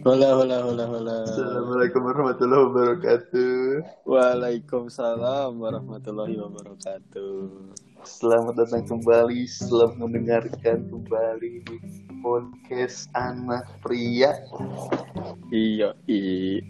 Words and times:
Hola, 0.00 0.32
hola, 0.32 0.64
hola, 0.64 0.84
hola. 0.88 1.28
Assalamualaikum 1.28 2.00
warahmatullahi 2.00 2.62
wabarakatuh. 2.72 3.52
Waalaikumsalam 4.08 5.60
warahmatullahi 5.60 6.40
wabarakatuh. 6.40 7.76
Selamat 8.08 8.64
datang 8.64 8.88
kembali, 8.88 9.44
selamat 9.44 10.00
mendengarkan 10.00 10.88
kembali 10.88 11.52
di 11.68 11.76
podcast 12.24 13.12
anak 13.12 13.68
pria. 13.84 14.40
Iya, 15.52 15.92
iya. 16.08 16.64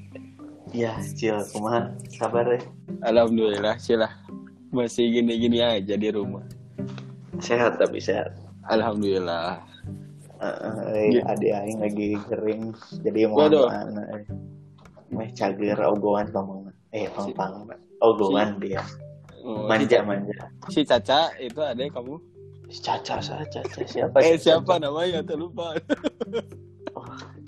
Ya, 0.74 0.98
cil, 1.14 1.38
kumaha 1.54 1.94
kabar 2.18 2.58
ya? 2.58 2.66
Alhamdulillah, 3.06 3.78
cilah. 3.78 4.10
Masih 4.74 5.06
gini-gini 5.06 5.62
aja 5.62 5.94
di 5.94 6.10
rumah. 6.10 6.42
Sehat 7.38 7.78
tapi 7.78 8.02
sehat. 8.02 8.34
Alhamdulillah. 8.66 9.69
Eh, 10.40 11.20
adik 11.20 11.52
aing 11.52 11.78
lagi 11.84 12.16
kering, 12.24 12.72
jadi 13.04 13.28
mau 13.28 13.44
mana? 13.44 14.00
Eh, 14.16 14.24
meh 15.12 15.28
cager 15.36 15.76
ogohan 15.76 16.32
pamang. 16.32 16.72
Eh, 16.96 17.04
pang 17.36 17.68
ogohan 18.00 18.56
dia. 18.56 18.80
Oh, 19.40 19.64
Manja 19.68 20.00
manja. 20.04 20.48
Si 20.68 20.84
Caca 20.84 21.32
itu 21.36 21.60
ada 21.60 21.80
kamu? 21.80 22.16
Caca 22.70 23.20
saja, 23.20 23.44
Caca 23.48 23.80
siapa? 23.84 24.16
Eh 24.20 24.36
siapa 24.36 24.76
Caca? 24.76 24.84
namanya? 24.88 25.20
Tuh 25.24 25.36
lupa. 25.36 25.76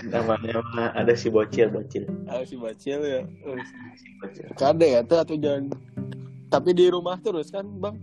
Namanya 0.09 0.61
mah 0.75 0.91
ada 0.93 1.13
si 1.15 1.29
bocil 1.29 1.69
bocil. 1.69 2.09
Ah, 2.27 2.43
si 2.43 2.57
Bacil 2.59 3.01
ya. 3.01 3.21
Oh, 3.45 3.55
Si 3.95 4.09
bocil. 4.19 4.47
Kade 4.57 4.87
ya 4.89 5.01
tuh 5.05 5.21
atau 5.21 5.37
jangan. 5.39 5.71
Tapi 6.49 6.71
di 6.75 6.91
rumah 6.91 7.17
terus 7.23 7.49
kan, 7.49 7.65
Bang? 7.81 7.97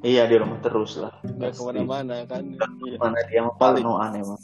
Iya 0.00 0.24
di 0.24 0.36
rumah 0.40 0.58
terus 0.64 0.96
lah. 0.96 1.12
Pasti. 1.20 1.60
ke 1.60 1.62
mana-mana 1.66 2.24
kan? 2.24 2.42
Iya. 2.56 2.96
mana 2.96 3.20
dia 3.28 3.40
mah 3.44 3.54
Paling. 3.60 3.84
parnoan 3.84 4.10
emang 4.16 4.40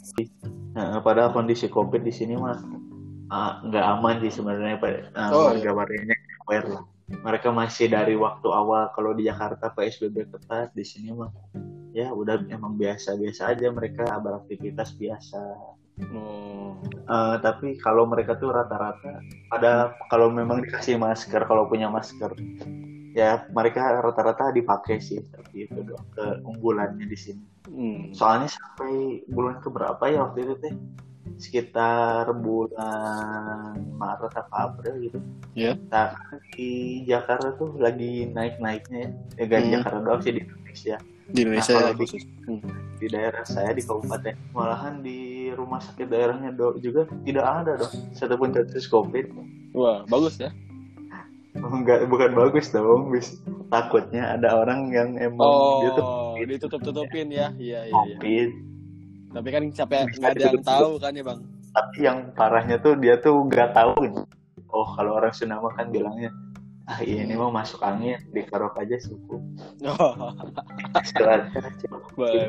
nah, 0.77 1.01
padahal 1.01 1.33
kondisi 1.33 1.65
covid 1.65 2.05
di 2.05 2.13
sini 2.13 2.37
mah 2.37 2.61
ah, 3.33 3.57
nggak 3.65 3.85
aman 3.97 4.21
sih 4.21 4.31
sebenarnya 4.37 4.77
Pak. 4.77 5.17
Nah, 5.17 5.27
Oh, 5.33 5.49
warga 5.49 5.71
warganya 5.73 6.15
aware 6.45 6.67
lah 6.69 6.83
mereka 7.07 7.49
masih 7.55 7.87
dari 7.87 8.19
waktu 8.19 8.47
awal 8.51 8.91
kalau 8.91 9.15
di 9.15 9.25
Jakarta 9.25 9.71
PSBB 9.71 10.27
ketat 10.27 10.75
di 10.75 10.83
sini 10.83 11.15
mah 11.15 11.31
ya 11.95 12.11
udah 12.11 12.43
emang 12.51 12.75
biasa-biasa 12.75 13.55
aja 13.55 13.71
mereka 13.71 14.05
beraktivitas 14.19 14.93
biasa 14.99 15.39
Oh. 15.97 16.77
Eh, 16.85 17.35
tapi 17.41 17.73
kalau 17.81 18.05
mereka 18.05 18.37
tuh 18.37 18.53
rata-rata 18.53 19.17
pada 19.49 19.97
kalau 20.13 20.29
memang 20.29 20.61
dikasih 20.61 20.93
masker 20.93 21.41
kalau 21.49 21.65
punya 21.65 21.89
masker 21.89 22.37
ya 23.17 23.49
mereka 23.49 23.97
rata-rata 23.97 24.53
dipakai 24.53 25.01
sih 25.01 25.25
tapi 25.25 25.65
itu 25.65 25.81
doang 25.81 26.05
keunggulannya 26.13 27.03
di 27.03 27.17
sini 27.17 27.43
Hmm. 27.67 28.15
soalnya 28.15 28.47
sampai 28.47 29.27
bulan 29.27 29.59
keberapa 29.59 29.99
ya 30.05 30.23
waktu 30.23 30.39
itu 30.39 30.55
teh 30.57 30.71
sekitar 31.35 32.31
bulan 32.31 33.75
Maret 33.91 34.33
apa 34.33 34.55
April 34.65 34.93
gitu 35.01 35.19
Ya. 35.51 35.73
nah 35.89 36.13
di 36.53 37.01
Jakarta 37.03 37.51
tuh 37.53 37.75
lagi 37.75 38.29
naik-naiknya 38.29 38.99
ya 39.01 39.09
ya 39.35 39.43
gak 39.43 39.59
di 39.59 39.65
Hmm. 39.65 39.75
Jakarta 39.75 39.99
doang 39.99 40.21
sih 40.21 40.31
di 40.31 40.41
Indonesia 40.41 40.95
Di 41.27 41.39
Indonesia 41.43 41.73
Nah, 41.73 41.81
ya, 41.81 41.91
di- 41.91 41.99
khusus. 41.99 42.23
Hmm. 42.45 42.61
di 42.95 43.07
daerah 43.07 43.43
saya 43.43 43.71
di 43.71 43.81
kabupaten 43.81 44.33
malahan 44.51 44.95
di 45.01 45.19
rumah 45.51 45.77
sakit 45.77 46.07
daerahnya 46.07 46.49
do 46.49 46.77
juga 46.77 47.03
tidak 47.21 47.45
ada 47.45 47.71
dong 47.75 47.93
satupun 48.11 48.49
kasus 48.49 48.87
covid 48.87 49.27
Wah, 49.71 50.01
bagus 50.05 50.39
ya. 50.39 50.49
Enggak 51.59 52.05
bukan 52.05 52.31
bagus 52.33 52.69
dong 52.69 53.09
bis 53.09 53.41
takutnya 53.67 54.37
ada 54.37 54.57
orang 54.57 54.89
yang 54.91 55.17
emang 55.17 55.43
Oh, 55.43 55.79
dia 55.81 55.89
tuh 55.93 56.05
ditutup-tutupin 56.45 57.27
ya. 57.29 57.49
Iya, 57.57 57.89
iya, 57.89 57.93
iya. 58.05 58.17
covid 58.17 58.49
Tapi 59.27 59.49
kan 59.51 59.63
capek 59.69 60.07
Bisa 60.07 60.17
nggak 60.17 60.31
ada 60.33 60.43
yang 60.45 60.63
tahu 60.63 60.91
kan 60.97 61.11
ya, 61.13 61.23
Bang. 61.25 61.39
tapi 61.69 61.97
yang 62.01 62.17
parahnya 62.33 62.77
tuh 62.79 62.97
dia 62.97 63.19
tuh 63.19 63.45
nggak 63.45 63.69
tahu 63.75 64.25
oh 64.67 64.87
kalau 64.97 65.19
orang 65.19 65.29
Sunda 65.29 65.61
mah 65.61 65.69
kan 65.77 65.93
bilangnya 65.93 66.33
ah 66.85 66.97
iya 67.03 67.21
ini 67.21 67.35
mah 67.35 67.51
masuk 67.51 67.83
angin 67.83 68.17
dikarok 68.31 68.73
aja 68.79 68.97
suku 68.97 69.37
Oh, 69.85 70.33
boleh. 72.17 72.47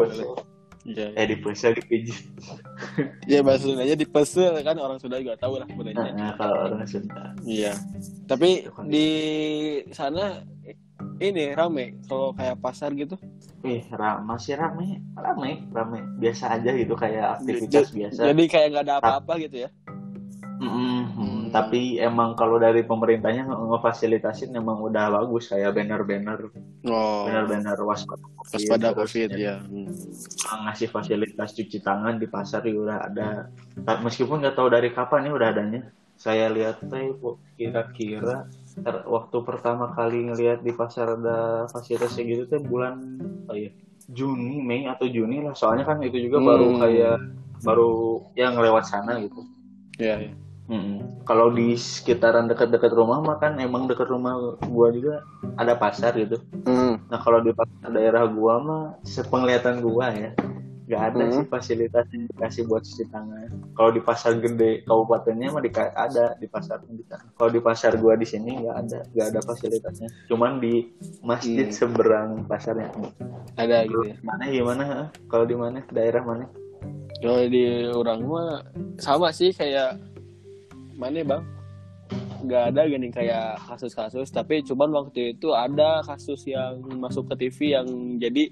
Dipesel 0.88 1.12
Iya. 1.12 1.14
eh 1.14 1.26
dipesel 1.26 1.72
dipijit 1.74 2.18
Ya 3.30 3.40
bahasa 3.40 3.64
Sundanya 3.64 3.92
dipesel 3.94 4.54
kan 4.58 4.76
orang 4.76 4.96
Sunda 4.96 5.20
juga 5.20 5.36
tahu 5.36 5.60
lah 5.60 5.66
sebenarnya. 5.66 6.12
nah, 6.12 6.32
kalau 6.34 6.56
orang 6.66 6.84
Sunda 6.84 7.36
Iya. 7.42 7.76
Tapi 8.24 8.64
di 8.84 9.08
sana 9.90 10.40
ini 11.18 11.52
rame 11.52 11.98
kalau 12.04 12.32
kayak 12.32 12.56
pasar 12.58 12.94
gitu. 12.94 13.18
Wih, 13.58 13.82
ra- 13.90 14.22
masih 14.22 14.54
rame, 14.54 15.02
rame, 15.12 15.66
rame. 15.68 15.98
Biasa 16.16 16.56
aja 16.56 16.70
gitu 16.72 16.94
kayak 16.94 17.42
aktivitas 17.42 17.90
biasa. 17.90 18.20
Jadi 18.30 18.42
kayak 18.46 18.66
nggak 18.70 18.84
ada 18.86 18.94
apa-apa 18.98 19.32
gitu 19.42 19.66
ya. 19.66 19.70
Mm-mm, 20.58 21.14
mm, 21.14 21.17
Tapi 21.48 21.80
emang 21.96 22.32
kalau 22.32 22.56
dari 22.56 22.80
pemerintahnya 22.80 23.44
nge- 23.44 23.60
ngefasilitasin 23.68 24.50
emang 24.52 24.78
udah 24.78 25.10
bagus 25.12 25.48
kayak 25.48 25.72
banner-banner, 25.72 26.48
Oh. 26.84 27.24
banner-banner 27.24 27.76
waspada 27.80 28.22
COVID, 28.34 28.52
Waspada 28.54 28.88
COVID 28.92 29.28
ya, 29.32 29.38
ya. 29.38 29.56
Hmm. 29.60 29.90
ngasih 30.64 30.88
fasilitas 30.88 31.52
cuci 31.52 31.78
tangan 31.78 32.16
di 32.16 32.26
pasar 32.26 32.62
juga 32.62 32.80
udah 32.82 32.98
ada. 33.04 33.28
Meskipun 33.98 34.38
nggak 34.38 34.54
tahu 34.54 34.68
dari 34.68 34.88
kapan 34.88 35.24
ya 35.24 35.32
udah 35.32 35.48
adanya. 35.48 35.82
Saya 36.14 36.48
lihat 36.48 36.82
teh 36.82 37.14
kira-kira 37.54 38.46
ter- 38.76 39.04
waktu 39.04 39.36
pertama 39.40 39.90
kali 39.90 40.26
ngelihat 40.26 40.60
di 40.60 40.72
pasar 40.72 41.14
ada 41.14 41.38
fasilitas 41.68 42.12
kayak 42.12 42.26
gitu 42.28 42.42
teh 42.48 42.60
bulan 42.60 42.98
apa 43.44 43.54
ya 43.54 43.70
Juni 44.08 44.58
Mei 44.58 44.82
atau 44.84 45.04
Juni 45.04 45.38
lah 45.40 45.52
soalnya 45.52 45.84
kan 45.84 46.00
itu 46.00 46.16
juga 46.20 46.40
baru 46.40 46.72
Hmm. 46.72 46.80
kayak 46.80 47.16
baru 47.60 47.90
yang 48.32 48.56
lewat 48.56 48.86
sana 48.86 49.18
gitu 49.18 49.42
Iya, 49.94 50.14
iya. 50.20 50.32
Mm-mm. 50.68 51.24
kalau 51.24 51.48
di 51.48 51.72
sekitaran 51.74 52.44
dekat-dekat 52.44 52.92
rumah 52.92 53.18
mah 53.18 53.36
kan 53.36 53.56
emang 53.56 53.84
dekat 53.84 54.06
rumah 54.06 54.36
gua 54.62 54.88
juga 54.88 55.24
ada 55.56 55.72
pasar 55.74 56.12
gitu 56.14 56.36
Hmm. 56.62 57.00
nah 57.08 57.16
kalau 57.16 57.40
di 57.40 57.50
pasar 57.50 57.88
daerah 57.88 58.24
gua 58.24 58.54
mah 58.58 58.82
sepenglihatan 59.02 59.80
gua 59.80 60.08
ya 60.10 60.30
nggak 60.84 61.02
ada 61.06 61.20
Hmm. 61.22 61.32
sih 61.34 61.44
fasilitas 61.46 62.04
yang 62.08 62.24
dikasih 62.26 62.62
buat 62.64 62.80
cuci 62.80 63.04
tangan 63.06 63.48
kalau 63.72 63.90
di 63.90 64.00
pasar 64.00 64.36
gede 64.36 64.84
kabupatennya 64.84 65.48
mah 65.50 65.60
dika- 65.60 65.92
ada 65.94 66.32
di 66.34 66.44
pasar 66.46 66.80
di 66.82 67.04
kalau 67.34 67.50
di 67.50 67.60
pasar 67.60 67.96
gua 67.96 68.12
di 68.12 68.24
sini 68.24 68.56
nggak 68.58 68.76
ada 68.78 68.98
nggak 69.06 69.26
ada 69.26 69.40
fasilitasnya 69.42 70.08
cuman 70.26 70.56
di 70.58 70.88
masjid 71.20 71.64
Hmm. 71.66 71.72
seberang 71.74 72.28
pasarnya 72.44 72.88
Ada 73.54 73.84
gitu 73.84 74.00
ya. 74.06 74.16
mana 74.22 74.44
gimana 74.46 74.82
ha? 74.84 75.00
kalau 75.26 75.44
di 75.44 75.56
mana 75.56 75.80
daerah 75.88 76.20
mana 76.22 76.44
Kalau 77.18 77.42
di 77.44 77.66
orang 77.84 78.20
mah 78.22 78.62
sama 78.96 79.28
sih 79.28 79.50
kayak 79.50 79.98
mana 80.98 81.22
bang? 81.22 81.44
Nggak 82.42 82.62
ada 82.74 82.82
gini 82.86 83.08
kayak 83.14 83.62
kasus-kasus, 83.66 84.28
tapi 84.34 84.62
cuman 84.66 84.90
waktu 84.90 85.38
itu 85.38 85.54
ada 85.54 86.02
kasus 86.02 86.46
yang 86.46 86.82
masuk 86.98 87.30
ke 87.34 87.46
TV 87.46 87.78
yang 87.78 87.86
jadi 88.18 88.50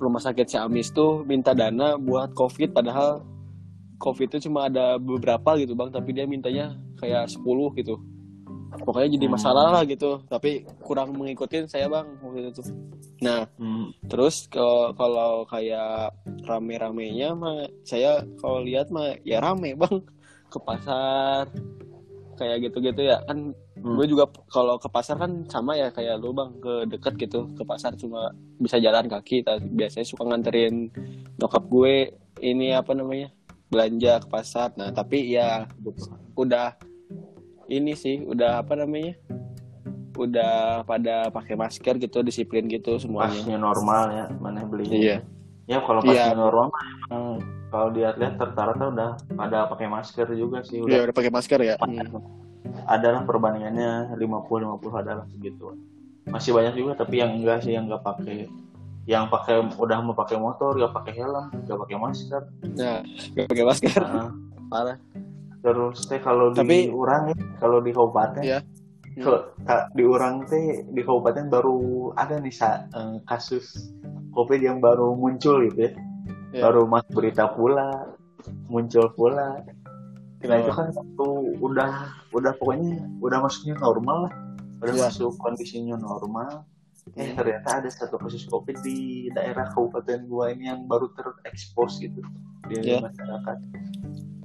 rumah 0.00 0.18
sakit 0.18 0.48
Ciamis 0.48 0.90
tuh 0.90 1.22
minta 1.22 1.54
dana 1.54 1.94
buat 1.94 2.34
COVID 2.34 2.74
padahal 2.74 3.22
COVID 4.02 4.34
itu 4.34 4.50
cuma 4.50 4.66
ada 4.66 4.98
beberapa 4.98 5.54
gitu 5.60 5.78
bang, 5.78 5.94
tapi 5.94 6.10
dia 6.10 6.26
mintanya 6.26 6.74
kayak 6.98 7.30
10 7.30 7.70
gitu. 7.78 8.02
Pokoknya 8.72 9.14
jadi 9.14 9.26
Hmm. 9.28 9.36
masalah 9.36 9.66
lah 9.68 9.82
gitu, 9.84 10.24
tapi 10.26 10.64
kurang 10.82 11.12
mengikutin 11.14 11.68
saya 11.68 11.86
bang 11.92 12.08
waktu 12.24 12.50
itu. 12.50 12.62
Nah, 13.22 13.46
Hmm. 13.60 13.94
Terus 14.10 14.48
kalau 14.50 14.90
kalau 14.96 15.46
kayak 15.46 16.16
rame-ramenya 16.48 17.36
mah 17.36 17.68
saya 17.86 18.26
kalau 18.42 18.64
lihat 18.64 18.90
mah 18.90 19.14
ya 19.22 19.38
rame 19.38 19.78
bang 19.78 20.02
ke 20.52 20.60
pasar 20.60 21.48
kayak 22.34 22.68
gitu-gitu 22.68 23.02
ya. 23.02 23.24
Kan 23.24 23.56
Hmm. 23.74 23.98
gue 23.98 24.06
juga 24.06 24.30
kalau 24.46 24.78
ke 24.78 24.86
pasar 24.86 25.18
kan 25.18 25.42
sama 25.48 25.74
ya 25.74 25.90
kayak 25.90 26.22
lu 26.22 26.30
bang 26.30 26.54
ke 26.56 26.86
deket 26.86 27.18
gitu. 27.18 27.50
Ke 27.52 27.64
pasar 27.64 27.96
cuma 27.96 28.30
bisa 28.56 28.78
jalan 28.78 29.08
kaki 29.08 29.42
tapi 29.42 29.66
biasanya 29.66 30.06
suka 30.06 30.22
nganterin 30.22 30.86
nyokap 31.34 31.66
gue 31.66 32.14
ini 32.38 32.70
apa 32.70 32.92
namanya 32.92 33.34
belanja 33.66 34.22
ke 34.22 34.28
pasar. 34.28 34.70
Nah 34.76 34.92
tapi 34.92 35.26
ya 35.26 35.66
udah 36.32 36.78
ini 37.66 37.90
sih 37.92 38.22
udah 38.22 38.62
apa 38.62 38.76
namanya 38.76 39.18
udah 40.12 40.84
pada 40.84 41.32
pakai 41.32 41.56
masker 41.56 41.96
gitu 41.98 42.20
disiplin 42.20 42.68
gitu 42.68 43.00
semuanya. 43.00 43.34
Pasnya 43.34 43.58
normal 43.58 44.04
ya 44.12 44.24
mana 44.38 44.62
beli 44.62 44.84
iya. 44.92 45.18
Ya 45.64 45.78
kalau 45.80 46.04
pas 46.04 46.12
Iya. 46.12 46.36
normal 46.36 46.68
emang 47.08 47.42
kalau 47.72 47.88
dilihat-lihat 47.88 48.36
rata-rata 48.36 48.84
udah 48.86 49.10
pada 49.32 49.64
pakai 49.66 49.88
masker 49.88 50.28
juga 50.30 50.60
sih 50.60 50.78
Iya 50.78 50.84
udah 50.84 51.00
udah 51.08 51.16
pakai 51.16 51.32
masker 51.32 51.58
ya. 51.62 51.74
Hmm. 51.80 52.20
adalah 52.84 53.24
perbandingannya 53.24 54.12
50 54.12 54.22
50 54.60 54.92
adalah 54.94 55.24
segitu. 55.26 55.72
Masih 56.24 56.52
banyak 56.52 56.74
juga 56.74 56.92
tapi 56.94 57.18
yang 57.18 57.32
enggak 57.34 57.64
sih 57.64 57.72
yang 57.72 57.84
enggak 57.84 58.00
pakai 58.02 58.46
yang 59.02 59.26
pakai 59.26 59.58
udah 59.74 59.98
mau 59.98 60.14
pakai 60.14 60.36
motor, 60.36 60.76
gak 60.76 60.94
pakai 60.94 61.12
helm, 61.16 61.50
gak 61.64 61.74
pakai 61.76 61.96
masker. 61.96 62.42
Nah, 62.72 63.02
nggak 63.02 63.46
pakai 63.46 63.64
masker. 63.66 63.98
Nah, 63.98 64.30
Parah. 64.68 64.96
terus 65.58 66.06
teh 66.06 66.18
kalau 66.18 66.50
di 66.50 66.58
Tapi- 66.58 66.86
orang 66.88 67.22
ya, 67.28 67.36
kalau 67.56 67.78
di 67.78 67.90
kabupaten 67.90 68.42
Iya. 68.42 68.58
kalau 69.16 69.40
ka- 69.62 69.86
di 69.90 70.02
orang 70.02 70.34
teh 70.44 70.64
di 70.84 71.00
kabupaten 71.00 71.46
baru 71.46 71.76
ada 72.14 72.36
nih 72.36 72.50
sa, 72.50 72.86
eh, 72.88 73.18
kasus 73.22 73.90
covid 74.30 74.58
yang 74.58 74.78
baru 74.78 75.12
muncul 75.12 75.62
gitu 75.62 75.86
ya 75.86 75.92
Iya. 76.52 76.68
baru 76.68 76.84
mas 76.84 77.06
berita 77.08 77.48
pula 77.48 78.12
muncul 78.68 79.08
pula 79.16 79.64
Nah 80.42 80.58
itu 80.58 80.74
kan 80.74 80.90
waktu 80.90 81.28
udah 81.62 81.90
udah 82.34 82.52
pokoknya 82.58 83.06
udah 83.22 83.38
masuknya 83.46 83.78
normal 83.78 84.26
lah, 84.26 84.32
udah 84.82 84.94
Iya. 84.98 85.02
masuk 85.06 85.38
kondisinya 85.38 85.94
normal. 85.94 86.66
Eh 87.14 87.30
ternyata 87.34 87.78
ada 87.82 87.86
satu 87.90 88.18
kasus 88.18 88.46
covid 88.50 88.74
di 88.82 89.30
daerah 89.30 89.70
kabupaten 89.70 90.26
gua 90.26 90.50
ini 90.50 90.66
yang 90.66 90.86
baru 90.90 91.14
terekspos 91.14 92.02
gitu 92.02 92.22
di 92.66 92.74
Iya. 92.82 93.06
masyarakat. 93.06 93.56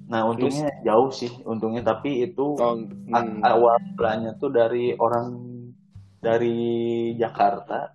Nah 0.07 0.21
untungnya 0.29 0.69
jauh 0.85 1.09
sih, 1.09 1.33
untungnya 1.43 1.81
tapi 1.81 2.29
itu 2.29 2.45
Oh, 2.57 2.77
hmm. 2.77 3.41
awal 3.41 3.81
mulanya 3.97 4.37
tuh 4.37 4.53
dari 4.53 4.93
orang 5.01 5.33
dari 6.21 6.57
Jakarta. 7.17 7.93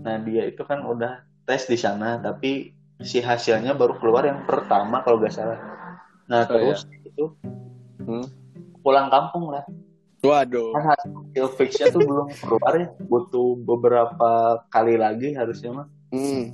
Nah 0.00 0.16
dia 0.24 0.48
itu 0.48 0.64
kan 0.64 0.80
udah 0.84 1.24
tes 1.44 1.68
di 1.68 1.76
sana, 1.76 2.16
tapi 2.20 2.72
si 3.02 3.18
hasilnya 3.18 3.74
baru 3.74 3.98
keluar 3.98 4.22
yang 4.28 4.46
pertama 4.46 5.02
kalau 5.02 5.18
nggak 5.18 5.34
salah. 5.34 5.58
Nah 6.30 6.46
Oh, 6.46 6.50
terus 6.54 6.86
itu 7.04 7.24
Hmm. 8.04 8.26
pulang 8.84 9.08
kampung 9.08 9.48
lah. 9.48 9.64
Waduh. 10.24 10.72
Kan 10.72 10.84
hasil 10.92 11.46
fixnya 11.56 11.92
tuh 11.92 12.00
belum 12.04 12.28
keluar 12.40 12.72
ya, 12.80 12.88
butuh 13.08 13.60
beberapa 13.60 14.60
kali 14.72 14.96
lagi 14.96 15.36
harusnya 15.36 15.84
mah. 15.84 15.86
Hmm. 16.12 16.52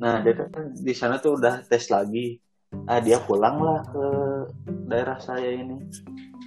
Nah 0.00 0.24
dia 0.24 0.32
kan 0.48 0.72
di 0.72 0.94
sana 0.96 1.20
tuh 1.20 1.36
udah 1.36 1.64
tes 1.68 1.88
lagi. 1.92 2.40
Ah 2.90 2.98
dia 2.98 3.20
pulang 3.22 3.60
lah 3.60 3.80
ke 3.86 4.06
daerah 4.90 5.16
saya 5.20 5.52
ini. 5.52 5.78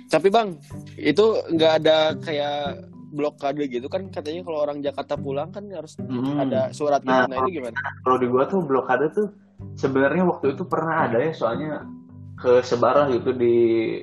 Tapi 0.07 0.27
bang, 0.31 0.55
itu 0.99 1.25
nggak 1.51 1.73
ada 1.83 2.15
kayak 2.19 2.89
blokade 3.17 3.65
gitu 3.65 3.89
kan 3.89 4.05
katanya 4.13 4.45
kalau 4.45 4.61
orang 4.61 4.79
Jakarta 4.85 5.17
pulang 5.17 5.49
kan 5.49 5.65
harus 5.73 5.97
Mm-mm. 5.97 6.37
ada 6.37 6.69
surat 6.71 7.01
gitu. 7.01 7.09
Nah, 7.09 7.25
Nah, 7.25 7.41
itu 7.41 7.57
gimana? 7.57 7.75
kalau 8.05 8.17
di 8.21 8.27
gua 8.29 8.45
tuh 8.45 8.61
blokade 8.61 9.09
tuh 9.11 9.33
sebenarnya 9.73 10.23
waktu 10.23 10.53
itu 10.53 10.63
pernah 10.63 11.09
ada 11.09 11.17
ya 11.17 11.33
soalnya 11.33 11.83
ke 12.37 12.61
sebarah 12.61 13.09
gitu 13.09 13.33
di 13.33 13.55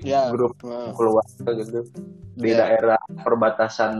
Ya. 0.03 0.35
grup 0.35 0.59
Nah, 0.67 0.91
keluarga 0.99 1.51
gitu 1.63 1.87
di 2.35 2.51
Ya. 2.51 2.67
daerah 2.67 2.99
perbatasan 3.23 3.95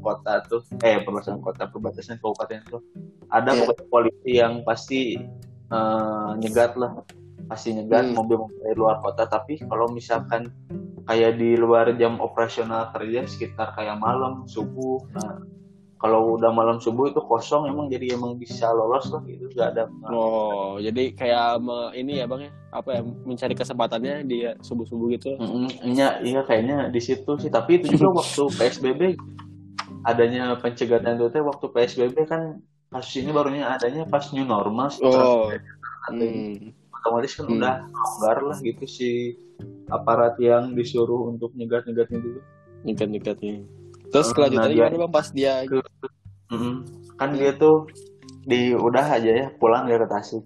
kota 0.00 0.40
tuh 0.48 0.64
eh 0.80 1.04
perbatasan 1.04 1.44
kota 1.44 1.68
perbatasan 1.68 2.16
kabupaten 2.16 2.64
tuh 2.72 2.80
ada 3.28 3.52
Ya. 3.52 3.60
pokoknya 3.60 3.84
polisi 3.92 4.30
yang 4.32 4.64
pasti 4.64 5.20
eh, 5.66 6.30
nyegat 6.40 6.72
lah 6.80 6.96
pasti 7.46 7.76
nyegat 7.76 8.10
Hmm. 8.10 8.16
mobil-mobil 8.16 8.58
dari 8.64 8.76
luar 8.80 8.96
kota 9.04 9.28
tapi 9.28 9.60
kalau 9.60 9.92
misalkan 9.92 10.48
kayak 11.06 11.38
di 11.38 11.54
luar 11.54 11.94
jam 11.94 12.18
operasional 12.18 12.90
kerja 12.90 13.22
sekitar 13.24 13.72
kayak 13.72 13.96
malam 13.96 14.42
subuh 14.44 15.00
nah 15.14 15.38
kalau 15.96 16.36
udah 16.36 16.52
malam 16.52 16.76
subuh 16.76 17.08
itu 17.08 17.24
kosong 17.24 17.72
emang 17.72 17.88
jadi 17.88 18.20
emang 18.20 18.36
bisa 18.36 18.68
lolos 18.68 19.08
lah 19.08 19.24
gitu 19.24 19.48
nggak 19.54 19.68
ada 19.72 19.84
Oh, 20.12 20.76
jadi 20.76 21.10
kayak 21.16 21.58
me- 21.58 21.92
ini 21.96 22.20
ya 22.20 22.28
bang 22.28 22.46
ya, 22.46 22.52
apa 22.70 22.90
ya 22.94 23.00
mencari 23.02 23.54
kesempatannya 23.56 24.14
di 24.28 24.44
subuh-subuh 24.60 25.08
gitu. 25.16 25.34
Mm, 25.40 25.96
Iya, 25.96 26.08
iya 26.22 26.40
kayaknya 26.44 26.92
di 26.92 27.00
situ 27.00 27.40
sih. 27.40 27.50
Tapi 27.50 27.80
itu 27.82 27.96
juga 27.96 28.12
waktu 28.20 28.42
PSBB 28.54 29.02
adanya 30.06 30.54
pencegahan 30.60 31.16
itu 31.18 31.26
teh 31.32 31.42
waktu 31.42 31.66
PSBB 31.72 32.16
kan 32.28 32.62
kasus 32.92 33.24
ini 33.24 33.34
barunya 33.34 33.66
adanya 33.66 34.06
pas 34.06 34.30
new 34.30 34.46
normal. 34.46 34.92
Oh. 35.02 35.50
Hmm. 36.06 36.70
Otomatis 37.06 37.32
kan 37.38 37.46
Hmm. 37.46 37.56
udah 37.62 37.74
longgar 37.86 38.38
lah 38.42 38.58
gitu 38.58 38.84
si 38.84 39.10
aparat 39.86 40.34
yang 40.42 40.74
disuruh 40.74 41.30
untuk 41.30 41.54
nyegat-nyegatnya 41.54 42.18
gitu. 42.18 42.40
Nikat-nikat 42.82 43.36
nih. 43.38 43.62
Terus 44.10 44.30
Eh, 44.30 44.34
kelanjutannya 44.34 44.74
nah, 44.74 44.88
gimana 44.90 45.02
bang 45.06 45.12
pas 45.14 45.28
dia 45.30 45.54
Mm-mm. 46.46 46.74
Kan 47.18 47.34
dia 47.34 47.50
tuh 47.54 47.86
di 48.46 48.70
udah 48.74 49.06
aja 49.18 49.30
ya 49.30 49.46
pulang 49.58 49.86
ke 49.86 50.06
Tasik. 50.06 50.42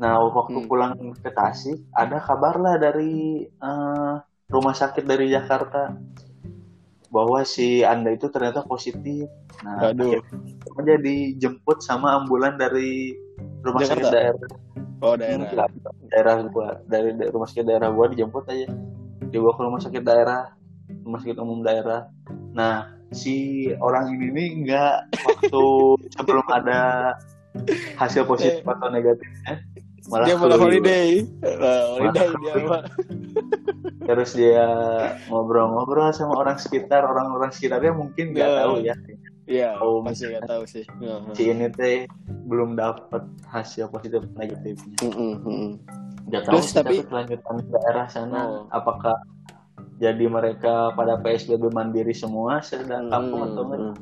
Nah 0.00 0.16
waktu 0.20 0.60
Hmm. 0.64 0.68
pulang 0.68 0.92
ke 0.96 1.30
Tasik 1.32 1.80
ada 1.92 2.20
kabar 2.20 2.56
lah 2.60 2.76
dari 2.76 3.44
eh, 3.44 4.14
rumah 4.48 4.74
sakit 4.76 5.04
dari 5.04 5.28
Jakarta 5.32 5.92
bahwa 7.12 7.44
si 7.44 7.84
anda 7.84 8.08
itu 8.12 8.32
ternyata 8.32 8.64
positif. 8.64 9.28
Nah 9.60 9.92
Waduh. 9.92 10.20
akhirnya 10.64 10.96
dijemput 10.96 11.84
sama 11.84 12.16
ambulan 12.16 12.56
dari 12.56 13.12
rumah 13.60 13.80
sakit 13.80 14.06
daerah. 14.06 14.48
Oh 15.00 15.14
daerah. 15.14 15.44
Enggak, 15.44 15.68
daerah 16.08 16.34
gua. 16.46 16.68
Dari 16.84 17.10
da- 17.14 17.30
rumah 17.30 17.46
sakit 17.46 17.64
daerah 17.64 17.88
gua 17.90 18.06
dijemput 18.06 18.44
aja. 18.46 18.68
Dibawa 19.28 19.52
ke 19.54 19.62
rumah 19.62 19.80
sakit 19.80 20.02
daerah 20.02 20.42
rumah 21.02 21.18
sakit 21.18 21.36
umum 21.36 21.60
daerah. 21.60 22.06
Nah 22.52 22.86
si 23.10 23.68
orang 23.76 24.12
ini 24.12 24.28
nih 24.30 24.48
nggak 24.62 24.96
waktu 25.20 25.64
sebelum 26.16 26.46
ada 26.48 27.12
hasil 27.96 28.24
positif 28.24 28.64
atau 28.64 28.88
negatifnya 28.88 29.60
malah 30.08 30.26
Dia 30.26 30.36
malah 30.36 30.58
holiday. 30.58 31.10
Nah, 31.38 31.82
holiday 31.94 32.26
Malah 32.26 32.40
dia 32.40 32.54
mah. 32.66 32.82
terus 34.08 34.34
dia 34.34 34.66
ngobrol-ngobrol 35.30 36.10
sama 36.10 36.34
orang 36.36 36.58
sekitar. 36.58 37.06
Orang-orang 37.06 37.54
sekitarnya 37.54 37.94
mungkin 37.94 38.34
nggak 38.34 38.48
Ya. 38.48 38.58
tahu 38.66 38.74
ya 38.82 38.94
Iya, 39.42 39.74
Oh, 39.76 39.98
pasti 40.00 40.24
nggak 40.24 40.46
tahu 40.46 40.62
sih. 40.64 40.84
Si 41.34 41.42
ini 41.44 41.66
teh 41.68 42.06
belum 42.46 42.74
dapat 42.74 43.26
hasil 43.44 43.88
positif 43.88 44.22
negatifnya 44.32 44.94
Mm-mm, 45.02 45.32
mm-mm. 45.40 45.70
Nggak 46.26 46.42
tahu 46.44 46.54
Terus 46.54 46.64
sih, 46.64 46.76
tapi- 46.78 47.02
kelanjutan 47.02 47.56
daerah 47.68 48.06
sana 48.06 48.38
Oh. 48.40 48.62
apakah 48.70 49.18
jadi 49.98 50.24
mereka 50.26 50.90
pada 50.92 51.18
PSBB 51.18 51.70
mandiri 51.70 52.10
semua 52.12 52.58
sedang 52.60 53.06
kampung 53.08 53.42
atau 53.44 53.62
enggak 53.64 53.80
Mm-mm. 53.82 53.94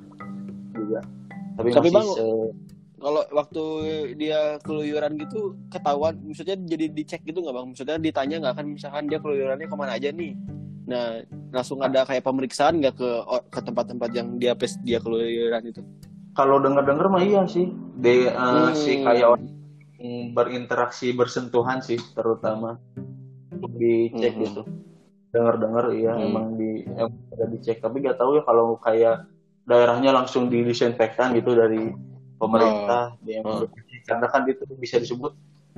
juga 0.73 1.01
tapi, 1.55 1.69
Tapi 1.71 1.89
masih 1.89 1.95
Bang, 1.95 2.09
se- 2.11 2.53
Kalau 2.97 3.23
waktu 3.33 3.65
dia 4.15 4.41
keluyuran 4.61 5.17
gitu 5.17 5.57
ketahuan, 5.69 6.21
maksudnya 6.21 6.53
jadi 6.59 6.85
dicek 6.87 7.25
gitu 7.25 7.41
nggak 7.41 7.53
bang? 7.55 7.67
Maksudnya 7.67 7.97
ditanya 7.97 8.37
nggak 8.39 8.55
kan 8.55 8.67
misalkan 8.69 9.09
dia 9.09 9.17
keluyurannya 9.17 9.65
ke 9.65 9.73
mana 9.75 9.97
aja 9.97 10.13
nih? 10.13 10.37
Nah 10.91 11.23
langsung 11.51 11.79
ada 11.79 12.03
kayak 12.03 12.21
pemeriksaan 12.21 12.83
nggak 12.83 12.99
ke 12.99 13.11
ke 13.49 13.61
tempat-tempat 13.63 14.11
yang 14.11 14.29
dia 14.37 14.53
pes 14.53 14.75
dia 14.83 14.99
keluyuran 14.99 15.63
itu? 15.65 15.83
kalau 16.31 16.63
dengar-dengar 16.63 17.11
mah 17.11 17.21
iya 17.21 17.43
sih 17.45 17.69
de 17.97 18.27
eh, 18.27 18.31
Hmm. 18.31 18.71
si 18.73 19.03
kayak 19.03 19.27
orang 19.29 19.51
yang 19.99 20.31
berinteraksi 20.33 21.11
bersentuhan 21.11 21.83
sih 21.83 21.99
terutama 22.15 22.79
dicek 23.75 24.33
Hmm. 24.33 24.43
gitu 24.47 24.63
dengar-dengar 25.31 25.91
iya 25.93 26.15
Hmm. 26.15 26.27
emang 26.27 26.47
di 26.55 26.87
emang 26.87 27.19
ada 27.31 27.47
dicek 27.47 27.79
tapi 27.79 27.99
nggak 27.99 28.15
tahu 28.17 28.39
ya 28.39 28.43
kalau 28.43 28.79
kayak 28.79 29.27
daerahnya 29.63 30.11
langsung 30.13 30.47
didisinfektan 30.47 31.35
gitu 31.35 31.53
dari 31.53 31.91
pemerintah 32.37 33.19
Oh. 33.45 33.67
dicek. 33.67 33.71
karena 34.07 34.27
kan 34.27 34.43
itu 34.47 34.63
bisa 34.75 34.97
disebut 34.97 35.35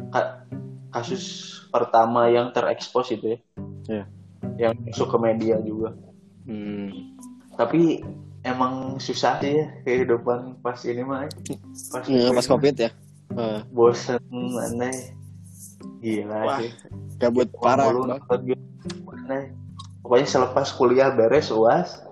ka- 0.09 0.47
kasus 0.91 1.25
pertama 1.69 2.29
yang 2.29 2.53
terekspos 2.53 3.09
itu 3.11 3.27
ya 3.27 3.39
Iya. 3.91 4.05
Yang 4.63 4.75
masuk 4.81 5.09
ke 5.09 5.19
media 5.19 5.57
juga 5.61 5.91
Hmm. 6.43 7.19
tapi 7.55 8.03
emang 8.43 8.99
susah 8.99 9.39
sih 9.39 9.55
ya 9.57 9.67
kehidupan 9.83 10.59
pas 10.59 10.79
ini 10.83 11.03
mah 11.03 11.23
ya. 11.23 11.31
pas, 11.89 12.03
Ya, 12.05 12.31
pas 12.31 12.41
mah. 12.41 12.51
covid 12.53 12.75
ya. 12.77 12.91
Bosen 13.69 14.19
aneh 14.57 15.15
gila 15.99 16.39
Wah, 16.45 16.59
sih 16.59 16.71
Gabut 17.17 17.47
parah 17.55 17.91
game. 18.39 18.59
aneh 19.09 19.55
pokoknya 20.01 20.27
selepas 20.29 20.67
kuliah 20.71 21.11
beres 21.11 21.49
uas 21.49 22.03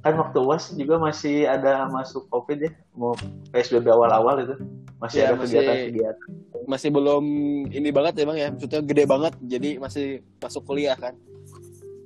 kan 0.00 0.14
waktu 0.16 0.38
uas 0.38 0.70
juga 0.72 0.96
masih 0.96 1.44
ada 1.44 1.86
masuk 1.86 2.26
covid 2.28 2.58
ya 2.60 2.72
mau 2.92 3.18
psbb 3.50 3.86
awal-awal 3.88 4.38
itu 4.40 4.54
masih 4.96 5.18
Iya, 5.18 5.26
ada 5.28 5.34
masih- 5.34 5.58
kegiatan-kegiatan 5.58 6.28
Masih 6.62 6.88
belum 6.88 7.24
ini 7.68 7.90
banget 7.90 8.14
ya 8.14 8.24
bang 8.24 8.38
ya. 8.38 8.48
Maksudnya 8.48 8.80
gede 8.80 9.02
banget. 9.04 9.34
Jadi 9.42 9.70
masih 9.76 10.06
masuk 10.38 10.62
kuliah 10.62 10.94
kan. 10.94 11.10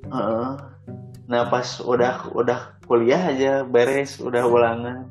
Heeh. 0.09 0.51
nah 1.27 1.43
pas 1.47 1.67
udah 1.81 2.31
udah 2.31 2.61
kuliah 2.85 3.19
aja 3.27 3.53
beres 3.63 4.19
udah 4.19 4.47
ulangan 4.47 5.11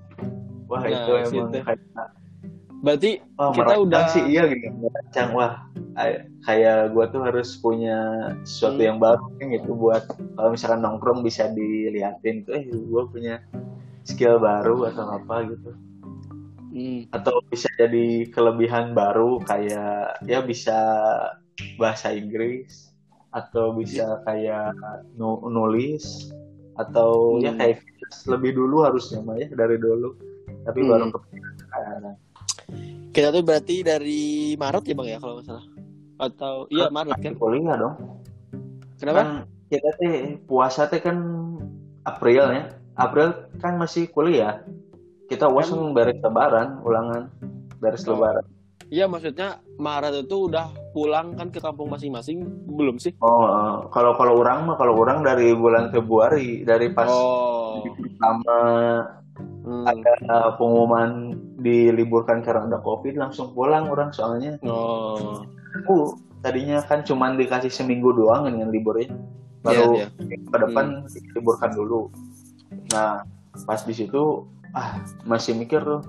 wah 0.66 0.80
Nah, 0.80 0.90
itu 0.90 1.12
emang 1.12 1.52
situ. 1.52 1.60
kayak 1.62 1.82
Berarti 2.78 3.12
Wah, 3.34 3.50
Kita 3.50 3.76
udah- 3.80 4.08
sih 4.08 4.24
iya 4.28 4.46
gitu 4.46 4.70
merancang 4.72 5.30
wah 5.34 5.54
ay- 5.96 6.22
kayak 6.42 6.94
gue 6.94 7.06
tuh 7.10 7.22
harus 7.24 7.58
punya 7.58 7.98
sesuatu 8.44 8.78
Hmm. 8.78 8.88
yang 8.88 8.98
baru 9.00 9.26
kan 9.34 9.46
gitu 9.50 9.72
buat 9.74 10.04
kalau 10.36 10.50
misalkan 10.50 10.80
nongkrong 10.80 11.20
bisa 11.20 11.50
diliatin 11.50 12.46
tuh 12.46 12.54
eh 12.54 12.64
gue 12.66 13.04
punya 13.08 13.42
skill 14.04 14.38
baru 14.38 14.86
atau 14.86 15.06
apa 15.10 15.36
gitu 15.50 15.72
hmm, 16.70 17.10
atau 17.10 17.42
bisa 17.48 17.66
jadi 17.74 18.30
kelebihan 18.30 18.94
baru 18.94 19.42
kayak 19.42 20.22
ya 20.24 20.40
bisa 20.40 20.78
bahasa 21.76 22.14
Inggris 22.14 22.94
atau 23.36 23.76
bisa 23.76 24.24
kayak 24.24 24.72
nu- 25.14 25.44
nulis 25.46 26.32
atau 26.76 27.36
ya 27.38 27.52
Hmm. 27.52 27.60
kayak 27.60 27.84
lebih 28.26 28.56
dulu 28.56 28.82
harusnya 28.82 29.20
mah 29.20 29.36
ya 29.36 29.48
dari 29.50 29.76
dulu 29.76 30.16
tapi 30.64 30.80
Hmm. 30.82 30.90
baru 30.90 31.06
kepikiran 31.12 31.54
sekarang 31.58 32.16
kita 33.12 33.28
tuh 33.30 33.44
berarti 33.44 33.76
dari 33.80 34.24
Maret 34.56 34.84
ya 34.84 34.94
bang 34.94 35.10
ya 35.10 35.20
kalau 35.20 35.34
nggak 35.38 35.48
salah. 35.48 35.66
Atau 36.18 36.54
iya 36.70 36.88
Maret 36.88 37.16
kan? 37.18 37.34
kuliah 37.36 37.76
dong 37.76 37.96
Kenapa? 38.96 39.18
kan 39.18 39.28
kita 39.68 39.90
teh 39.98 40.16
puasa 40.44 40.88
teh 40.88 41.00
kan 41.00 41.18
April 42.04 42.48
ya 42.48 42.64
April 42.96 43.28
kan 43.58 43.76
masih 43.76 44.08
kuliah 44.08 44.64
kita 45.28 45.48
uas 45.48 45.68
kan 45.68 45.92
beres 45.92 46.16
lebaran 46.20 46.80
ulangan 46.82 47.28
beres 47.78 48.08
Oh. 48.08 48.16
lebaran 48.16 48.48
Iya 48.96 49.12
maksudnya 49.12 49.60
Maret 49.76 50.24
itu 50.24 50.48
udah 50.48 50.72
pulang 50.96 51.36
kan 51.36 51.52
ke 51.52 51.60
kampung 51.60 51.92
masing-masing 51.92 52.48
belum 52.64 52.96
sih? 52.96 53.12
Oh, 53.20 53.44
eh, 53.44 53.76
kalau 53.92 54.16
kalau 54.16 54.40
orang 54.40 54.72
mah 54.72 54.80
kalau 54.80 54.96
orang 54.96 55.20
dari 55.20 55.52
bulan 55.52 55.92
Februari 55.92 56.64
dari 56.64 56.96
pas 56.96 57.12
Oh. 57.12 57.84
pertama 58.00 58.56
Hmm. 59.66 59.84
ada 59.84 60.56
pengumuman 60.56 61.36
diliburkan 61.60 62.40
karena 62.40 62.72
ada 62.72 62.80
covid 62.80 63.20
langsung 63.20 63.52
pulang 63.52 63.92
orang 63.92 64.14
soalnya 64.16 64.56
Oh. 64.64 65.44
aku 65.76 66.16
tadinya 66.40 66.80
kan 66.80 67.04
cuman 67.04 67.36
dikasih 67.36 67.68
seminggu 67.68 68.16
doang 68.16 68.48
dengan 68.48 68.72
liburnya 68.72 69.12
baru 69.60 70.00
Iya, 70.00 70.08
minggu 70.24 70.48
ke 70.48 70.58
depan 70.70 70.86
liburkan 71.36 71.72
dulu 71.76 72.08
nah 72.94 73.28
pas 73.66 73.82
di 73.84 73.92
situ 73.92 74.46
ah 74.72 75.02
masih 75.28 75.58
mikir 75.58 75.84
tuh 75.84 76.00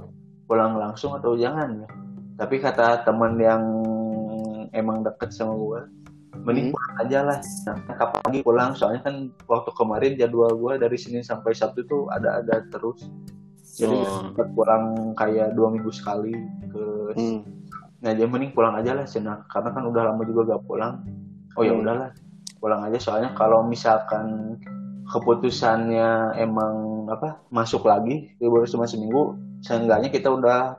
pulang 0.46 0.78
langsung 0.78 1.16
atau 1.18 1.34
jangan 1.34 1.82
ya 1.82 1.88
tapi 2.36 2.60
kata 2.60 3.02
teman 3.02 3.36
yang 3.36 3.62
emang 4.72 5.00
deket 5.02 5.32
sama 5.32 5.56
gue 5.56 5.80
mending 6.44 6.68
Hmm. 6.68 6.74
pulang 6.76 6.94
aja 7.00 7.18
lah 7.24 7.38
nah, 7.64 7.94
kapan 7.96 8.20
lagi 8.28 8.40
pulang 8.44 8.70
soalnya 8.76 9.00
kan 9.02 9.14
waktu 9.48 9.70
kemarin 9.72 10.12
jadwal 10.14 10.52
gue 10.52 10.72
dari 10.76 10.96
Senin 10.96 11.24
sampai 11.24 11.56
Sabtu 11.56 11.88
tuh 11.88 12.12
ada 12.12 12.44
ada 12.44 12.60
terus 12.68 13.08
jadi 13.76 13.96
Oh. 13.96 14.30
sempat 14.30 14.48
pulang 14.52 14.84
kayak 15.16 15.52
dua 15.52 15.68
minggu 15.72 15.88
sekali 15.90 16.32
ke 16.70 16.84
Hmm. 17.16 17.40
Nah, 17.96 18.12
jadi 18.12 18.28
mending 18.28 18.52
pulang 18.52 18.76
aja 18.76 18.92
lah 18.92 19.08
Cina. 19.08 19.40
Karena 19.48 19.72
kan 19.72 19.88
udah 19.88 20.12
lama 20.12 20.20
juga 20.22 20.54
gak 20.54 20.68
pulang. 20.68 21.00
Oh 21.56 21.64
ya 21.64 21.72
Hmm. 21.72 21.80
udahlah, 21.80 22.12
pulang 22.60 22.84
aja. 22.84 23.00
Soalnya 23.00 23.32
kalau 23.32 23.64
misalkan 23.64 24.60
keputusannya 25.08 26.36
emang 26.36 27.08
apa 27.08 27.40
masuk 27.48 27.88
lagi 27.88 28.36
libur 28.36 28.68
cuma 28.68 28.84
seminggu, 28.84 29.34
seenggaknya 29.58 30.12
kita 30.12 30.28
udah 30.28 30.76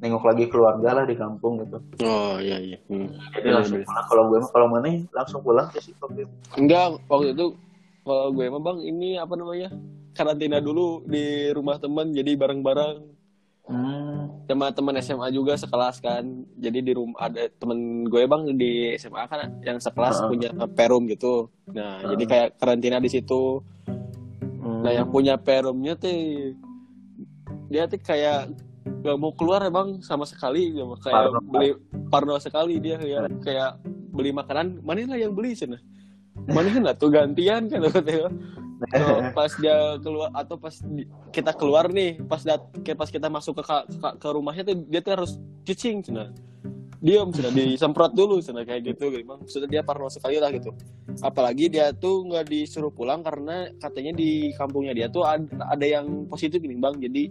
nengok 0.00 0.24
lagi 0.24 0.44
keluarga 0.46 0.88
lah 0.92 1.04
di 1.04 1.12
kampung 1.12 1.60
gitu. 1.60 1.76
Oh 2.00 2.36
iya 2.36 2.56
iya. 2.56 2.78
Hmm. 2.86 3.12
Jadi 3.30 3.44
Iya, 3.44 3.52
langsung 3.54 3.76
iya. 3.76 3.86
pulang. 3.86 4.06
Kalau 4.06 4.22
gue 4.24 4.38
mah 4.38 4.50
kalau 4.50 4.66
mana 4.66 4.88
langsung 5.10 5.40
pulang 5.40 5.66
ke 5.68 5.78
sih 5.78 5.92
waktu 5.94 6.24
itu. 6.24 6.32
Enggak, 6.56 6.84
waktu 7.04 7.26
itu 7.30 7.46
kalau 8.00 8.26
gue 8.30 8.46
mah 8.46 8.62
bang 8.62 8.78
ini 8.82 9.10
apa 9.14 9.34
namanya 9.34 9.68
karantina 10.10 10.58
dulu 10.58 11.04
di 11.04 11.24
rumah 11.50 11.76
teman 11.76 12.10
jadi 12.10 12.32
bareng-bareng 12.34 13.20
Hmm. 13.60 14.26
sama 14.50 14.74
teman 14.74 14.98
SMA 14.98 15.30
juga 15.30 15.54
sekelas 15.54 16.02
kan 16.02 16.26
jadi 16.58 16.82
di 16.82 16.90
rumah 16.90 17.22
ada 17.22 17.46
temen 17.54 18.02
gue 18.02 18.26
bang 18.26 18.42
di 18.50 18.98
SMA 18.98 19.22
kan 19.24 19.46
yang 19.62 19.78
sekelas 19.78 20.18
Heeh. 20.18 20.26
punya 20.26 20.48
perum 20.66 21.06
gitu 21.06 21.46
nah 21.68 22.02
jadi 22.04 22.24
kayak 22.26 22.48
karantina 22.58 22.98
di 22.98 23.06
situ 23.06 23.62
Hmm. 24.58 24.82
nah 24.82 24.90
yang 24.90 25.06
punya 25.06 25.38
perumnya 25.38 25.94
tuh 25.94 26.10
dia 27.70 27.86
tuh 27.86 27.96
kayak 27.96 28.50
gak 29.00 29.16
mau 29.16 29.32
keluar 29.32 29.60
ya 29.60 29.70
bang 29.70 30.00
sama 30.00 30.24
sekali 30.24 30.72
Gak 30.72 30.86
mau- 30.86 30.96
kayak 30.96 31.16
Parno. 31.24 31.40
beli 31.46 31.68
parno 32.06 32.34
sekali 32.36 32.74
dia 32.76 32.96
kayak 32.96 33.22
kayak 33.40 33.70
beli 34.10 34.30
makanan 34.30 34.80
mana 34.80 35.06
lah 35.06 35.18
yang 35.18 35.32
beli 35.32 35.52
sana 35.52 35.80
mana 36.46 36.68
lah 36.80 36.94
tuh 36.94 37.08
gantian 37.08 37.66
kan 37.66 37.80
katanya 37.82 38.28
pas 39.36 39.52
dia 39.54 39.76
keluar 40.00 40.32
atau 40.32 40.56
pas 40.56 40.72
di- 40.72 41.04
kita 41.30 41.52
keluar 41.52 41.88
nih 41.88 42.16
pas 42.22 42.40
dat 42.40 42.64
kayak 42.80 42.96
pas 42.96 43.08
kita 43.08 43.28
masuk 43.28 43.56
ke, 43.56 43.62
ke 43.62 44.08
ke 44.16 44.28
rumahnya 44.30 44.64
tuh 44.64 44.76
dia 44.86 45.00
tuh 45.00 45.12
harus 45.16 45.36
cucing 45.62 46.00
cina 46.00 46.32
diam 47.00 47.32
cina 47.32 47.48
disemprot 47.48 48.12
dulu 48.12 48.44
cina 48.44 48.60
kayak 48.60 48.92
gitu 48.92 49.08
bang 49.08 49.40
sudah 49.48 49.64
dia 49.64 49.80
parno 49.80 50.12
sekali 50.12 50.36
lah 50.36 50.52
gitu 50.52 50.68
apalagi 51.24 51.72
dia 51.72 51.96
tuh 51.96 52.28
nggak 52.28 52.44
disuruh 52.44 52.92
pulang 52.92 53.24
karena 53.24 53.72
katanya 53.80 54.12
di 54.12 54.52
kampungnya 54.52 54.92
dia 54.92 55.06
tuh 55.08 55.24
ada, 55.24 55.48
ada 55.64 55.86
yang 55.86 56.28
positif 56.28 56.60
nih 56.60 56.76
bang 56.76 57.00
jadi 57.00 57.22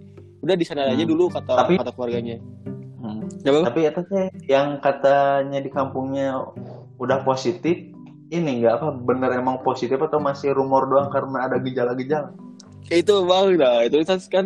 udah 0.41 0.55
di 0.57 0.65
sana 0.65 0.89
aja 0.89 1.05
Hmm. 1.05 1.11
dulu 1.13 1.29
kata 1.29 1.53
Tapi- 1.53 1.77
kata 1.77 1.91
keluarganya 1.93 2.41
Hmm. 2.99 3.23
ya 3.45 3.49
bang 3.53 3.63
Tapi 3.69 3.79
teh 4.09 4.27
yang 4.49 4.67
katanya 4.81 5.59
di 5.61 5.69
kampungnya 5.69 6.49
udah 6.99 7.23
positif, 7.23 7.79
ini 8.27 8.59
nggak 8.59 8.73
apa 8.75 8.91
bener 8.91 9.31
emang 9.31 9.63
positif 9.63 9.95
atau 9.95 10.19
masih 10.19 10.51
rumor 10.51 10.83
doang 10.83 11.07
karena 11.07 11.47
ada 11.47 11.55
gejala-gejala? 11.57 12.35
itu 12.89 13.15
bang 13.23 13.45
nah 13.55 13.85
itu 13.85 14.01
kan 14.01 14.17
kan 14.27 14.45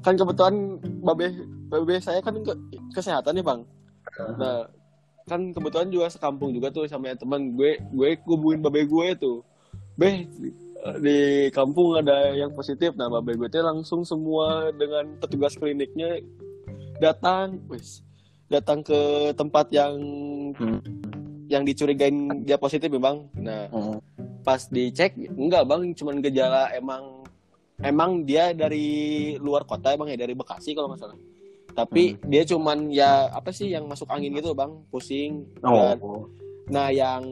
kan 0.00 0.14
kebetulan 0.14 0.54
babe 1.02 1.34
babe 1.66 1.98
saya 1.98 2.22
kan 2.22 2.38
ke, 2.40 2.54
kesehatan 2.94 3.34
nih 3.34 3.42
bang 3.42 3.60
nah 4.38 4.58
kan 5.28 5.52
kebetulan 5.52 5.88
juga 5.92 6.08
sekampung 6.08 6.50
juga 6.56 6.72
tuh 6.72 6.88
sama 6.88 7.12
yang 7.12 7.20
teman 7.20 7.52
gue 7.52 7.76
gue 7.92 8.10
kubuin 8.24 8.64
babe 8.64 8.88
gue 8.88 9.08
tuh. 9.20 9.44
Beh 9.94 10.24
di 11.04 11.50
kampung 11.52 12.00
ada 12.00 12.32
yang 12.32 12.50
positif. 12.56 12.96
Nah 12.96 13.12
babe 13.12 13.36
gue 13.36 13.48
tuh 13.52 13.60
langsung 13.60 14.02
semua 14.08 14.72
dengan 14.72 15.04
petugas 15.20 15.54
kliniknya 15.54 16.24
datang. 16.98 17.60
Wis 17.68 18.00
datang 18.48 18.80
ke 18.80 19.30
tempat 19.36 19.68
yang 19.70 19.94
Hmm. 20.56 20.80
yang 21.52 21.64
dicurigain 21.68 22.44
dia 22.44 22.56
positif 22.56 22.88
ya 22.88 23.00
bang 23.00 23.24
nah 23.36 23.68
Hmm. 23.68 24.00
pas 24.40 24.64
dicek 24.72 25.12
enggak 25.36 25.68
bang. 25.68 25.92
Cuman 25.92 26.24
gejala 26.24 26.72
emang 26.72 27.20
emang 27.84 28.24
dia 28.24 28.56
dari 28.56 29.36
luar 29.38 29.68
kota 29.68 29.92
bang 29.94 30.08
ya 30.16 30.18
dari 30.24 30.32
Bekasi 30.32 30.72
kalau 30.72 30.88
nggak 30.90 31.04
salah 31.04 31.18
tapi 31.78 32.18
dia 32.26 32.42
cuman 32.42 32.90
ya 32.90 33.30
apa 33.30 33.54
sih 33.54 33.70
yang 33.70 33.86
masuk 33.86 34.10
angin 34.10 34.34
gitu 34.34 34.50
bang 34.50 34.74
pusing 34.90 35.46
Oh. 35.62 35.78
Dan- 35.78 36.02
nah 36.68 36.90
yang 36.90 37.22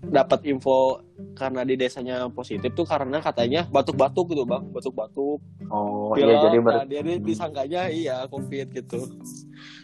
dapat 0.00 0.42
info 0.42 0.98
karena 1.36 1.62
di 1.62 1.76
desanya 1.76 2.26
positif 2.26 2.72
tuh 2.72 2.82
karena 2.82 3.20
katanya 3.20 3.68
batuk-batuk 3.68 4.32
gitu 4.32 4.42
bang 4.42 4.64
batuk-batuk 4.72 5.38
Oh, 5.70 6.10
pilek 6.10 6.34
iya 6.34 6.42
jadi 6.42 6.58
ber- 6.58 6.74
nah, 6.74 6.86
dia 6.88 7.00
dia 7.04 7.16
disangkanya 7.20 7.82
iya 7.86 8.16
covid 8.26 8.74
gitu 8.74 9.06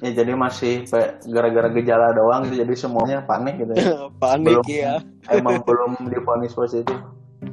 ya 0.01 0.11
jadi 0.11 0.33
masih 0.35 0.83
gara-gara 1.31 1.69
gejala 1.71 2.11
doang 2.11 2.49
jadi 2.49 2.75
semuanya 2.75 3.23
panik 3.23 3.61
gitu. 3.61 3.73
ya. 3.77 3.85
panik 4.25 4.59
Belum. 4.59 4.67
ya 4.67 4.95
emang 5.31 5.61
belum 5.63 6.11
divonis 6.11 6.51
positif. 6.51 6.97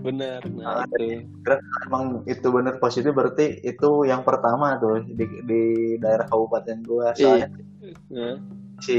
Bener 0.03 0.41
nah 0.55 0.83
Ah, 0.83 0.85
itu 0.87 1.23
Emang 1.85 2.23
itu 2.23 2.47
bener 2.47 2.79
positif 2.79 3.11
berarti 3.11 3.59
itu 3.61 4.07
yang 4.07 4.23
pertama 4.23 4.79
tuh 4.79 5.03
di, 5.03 5.25
di 5.43 5.61
daerah 5.99 6.23
kabupaten 6.27 6.79
gua. 6.87 7.11
Soalnya 7.13 7.51
Nah, 8.13 8.39
si 8.79 8.95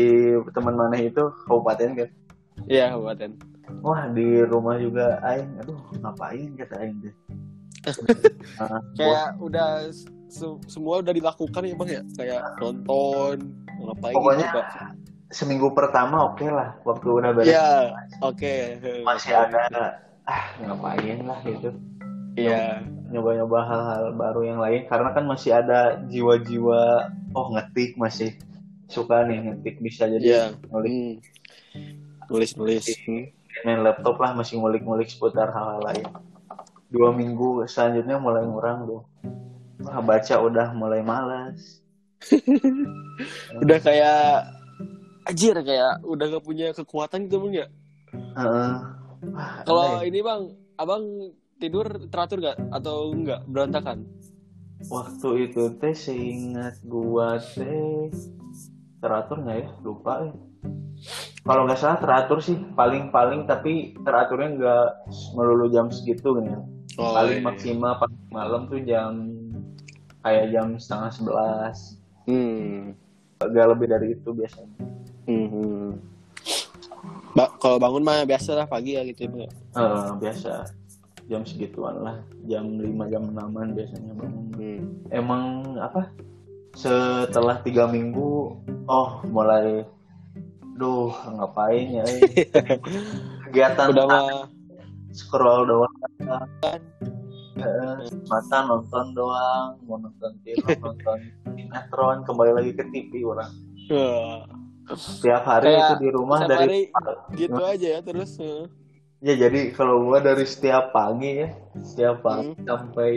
teman 0.53 0.77
mana 0.77 1.01
itu 1.01 1.33
kabupaten 1.49 2.05
kan. 2.05 2.09
iya 2.69 2.93
kabupaten. 2.93 3.31
Wah 3.81 4.13
di 4.13 4.45
rumah 4.45 4.77
juga 4.77 5.19
aing, 5.25 5.57
aduh 5.65 5.81
ngapain 6.05 6.53
kata 6.53 6.75
aing 6.85 6.97
deh. 7.01 7.15
Ah, 8.61 8.79
kayak 8.95 9.35
udah 9.43 9.91
se- 10.31 10.61
semua 10.71 11.03
udah 11.03 11.11
dilakukan 11.11 11.65
ya 11.65 11.75
bang 11.75 11.91
ya? 11.91 12.03
Kayak 12.15 12.43
nonton 12.61 13.37
ngapain 13.83 14.15
Pokoknya 14.15 14.47
gitu 14.53 14.61
seminggu 15.35 15.75
pertama 15.75 16.31
oke 16.31 16.47
lah 16.47 16.79
waktu 16.87 17.09
udah 17.11 17.31
beres. 17.35 17.51
Ya 17.51 17.91
oke. 18.23 18.55
Masih 19.03 19.33
ada 19.35 19.67
ah 20.25 20.45
ngapain 20.61 21.21
lah 21.25 21.39
gitu. 21.45 21.71
Iya. 22.35 22.83
Nyoba-nyoba 23.13 23.59
hal-hal 23.69 24.05
baru 24.17 24.41
yang 24.43 24.61
lain. 24.61 24.89
Karena 24.91 25.15
kan 25.15 25.25
masih 25.29 25.55
ada 25.55 26.03
jiwa-jiwa 26.09 27.13
oh 27.37 27.47
ngetik 27.55 27.95
masih 28.01 28.35
suka 28.91 29.23
nih 29.29 29.45
ngetik. 29.45 29.79
Bisa 29.81 30.09
jadi 30.09 30.57
ngulik. 30.69 30.93
Hmm. 30.93 31.15
nulis 32.33 32.51
nulis. 32.57 32.85
Hmm. 33.05 33.29
main 33.63 33.87
laptop 33.87 34.19
lah 34.19 34.35
masih 34.35 34.59
ngulik-ngulik 34.59 35.07
seputar 35.07 35.55
hal-hal 35.55 35.81
lain. 35.85 36.09
Dua 36.91 37.15
minggu 37.15 37.67
selanjutnya 37.71 38.19
mulai 38.19 38.43
ngurang 38.47 38.87
tuh 38.87 39.03
Wah, 39.83 39.99
baca 40.01 40.35
udah 40.39 40.71
mulai 40.73 41.03
malas 41.03 41.83
udah 43.63 43.79
kayak 43.85 44.49
anjir 45.29 45.53
kayak 45.61 46.01
udah 46.07 46.25
gak 46.25 46.45
punya 46.45 46.73
kekuatan 46.73 47.29
gitu 47.29 47.37
bang 47.45 47.53
ya? 47.65 47.67
Heeh. 48.39 48.73
Kalau 49.65 50.01
aneh. 50.01 50.11
ini 50.13 50.21
bang 50.21 50.43
abang 50.77 51.03
tidur 51.59 51.87
teratur 52.11 52.43
gak 52.43 52.59
atau 52.75 53.15
enggak 53.15 53.41
berantakan 53.47 54.05
waktu 54.91 55.49
itu 55.49 55.73
teh 55.81 55.95
seingat 55.97 56.77
gua 56.85 57.41
teh 57.41 58.11
teratur 59.01 59.41
nggak 59.41 59.59
ya 59.65 59.69
lupa 59.81 60.13
ya 60.29 60.35
kalau 61.45 61.69
nggak 61.69 61.81
salah 61.81 61.99
teratur 62.01 62.41
sih 62.41 62.57
paling-paling 62.77 63.45
tapi 63.49 63.97
teraturnya 64.03 64.49
nggak 64.61 64.89
melulu 65.37 65.69
jam 65.73 65.89
segitu 65.89 66.37
kan 66.37 66.45
ya 66.45 66.61
oh, 67.01 67.13
paling 67.17 67.41
iya. 67.41 67.47
maksimal 67.47 67.93
paling 68.01 68.21
malam 68.33 68.63
tuh 68.69 68.81
jam 68.85 69.13
kayak 70.25 70.53
jam 70.53 70.77
setengah 70.77 71.11
sebelas 71.13 71.77
hmm. 72.29 72.97
agak 73.45 73.67
lebih 73.77 73.87
dari 73.89 74.07
itu 74.17 74.31
biasanya 74.33 74.95
Hmm, 75.25 75.49
hmm. 75.49 75.89
Ba- 77.35 77.53
kalau 77.59 77.83
bangun 77.83 78.07
mah 78.07 78.23
biasa 78.23 78.55
lah 78.55 78.67
pagi 78.71 78.95
ya 78.95 79.03
gitu 79.03 79.27
ya? 79.27 79.51
Eh, 79.51 80.09
biasa. 80.23 80.65
Jam 81.27 81.43
segituan 81.43 81.99
lah. 81.99 82.23
Jam 82.47 82.79
5 82.79 83.11
jam 83.11 83.23
6an 83.35 83.69
biasanya 83.75 84.13
bangun. 84.15 84.45
Hmm. 84.55 84.83
emang 85.11 85.45
apa? 85.83 86.15
Setelah 86.79 87.59
tiga 87.67 87.91
minggu 87.91 88.55
oh 88.87 89.11
mulai 89.27 89.83
duh 90.79 91.11
ngapain 91.11 92.03
ya? 92.03 92.07
Kegiatan 93.51 93.87
udah 93.91 94.07
mah. 94.07 94.47
scroll 95.19 95.67
doang. 95.67 95.95
Eh, 97.55 97.97
mata 98.27 98.67
nonton 98.67 99.15
doang 99.15 99.79
mau 99.87 99.95
nonton 99.95 100.35
film 100.43 100.67
nonton 100.83 101.19
sinetron 101.55 102.27
kembali 102.27 102.51
lagi 102.51 102.75
ke 102.75 102.83
TV 102.91 103.23
orang 103.23 103.47
Wah, 104.85 105.01
tiap 105.21 105.43
hari 105.49 105.65
Kayak 105.73 105.81
itu 105.81 105.95
di 105.97 106.09
rumah 106.13 106.39
setiap 106.45 106.51
dari 106.61 106.81
hari 106.93 107.15
gitu 107.41 107.61
aja 107.65 107.89
ya 107.97 108.01
terus 108.05 108.33
eh. 108.39 108.65
ya 109.21 109.35
jadi 109.41 109.61
kalau 109.73 110.05
gua 110.05 110.21
dari 110.21 110.45
setiap 110.45 110.93
pagi 110.93 111.41
ya 111.41 111.49
setiap 111.81 112.21
pagi 112.21 112.53
Hmm. 112.53 112.65
sampai 112.69 113.11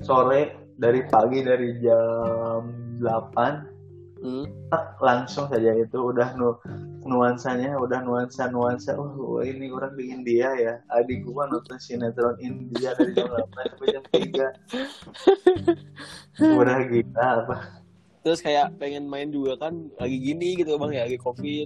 sore 0.00 0.42
dari 0.78 1.04
pagi 1.06 1.44
dari 1.44 1.76
jam 1.78 2.62
8 2.98 3.76
Hmm. 4.18 4.50
langsung 4.98 5.46
saja 5.46 5.78
itu 5.78 5.94
udah 5.94 6.34
nu 6.34 6.58
nuansanya 7.06 7.78
udah 7.78 8.02
nuansa 8.02 8.50
nuansa 8.50 8.98
oh 8.98 9.38
ini 9.38 9.70
orang 9.70 9.94
di 9.94 10.10
India 10.10 10.50
ya 10.58 10.82
adik 10.90 11.22
gua 11.22 11.46
nonton 11.46 11.78
sinetron 11.78 12.34
India 12.42 12.98
dari 12.98 13.14
jam 13.14 13.30
8 13.30 13.46
sampai 13.46 13.86
jam 13.94 14.02
3 16.42 16.50
udah 16.58 16.78
gila 16.90 17.26
apa 17.46 17.56
terus 18.28 18.44
kayak 18.44 18.76
pengen 18.76 19.08
main 19.08 19.32
juga 19.32 19.56
kan 19.56 19.88
lagi 19.96 20.20
gini 20.20 20.60
gitu 20.60 20.76
bang 20.76 20.92
ya 20.92 21.02
lagi 21.08 21.16
covid. 21.16 21.64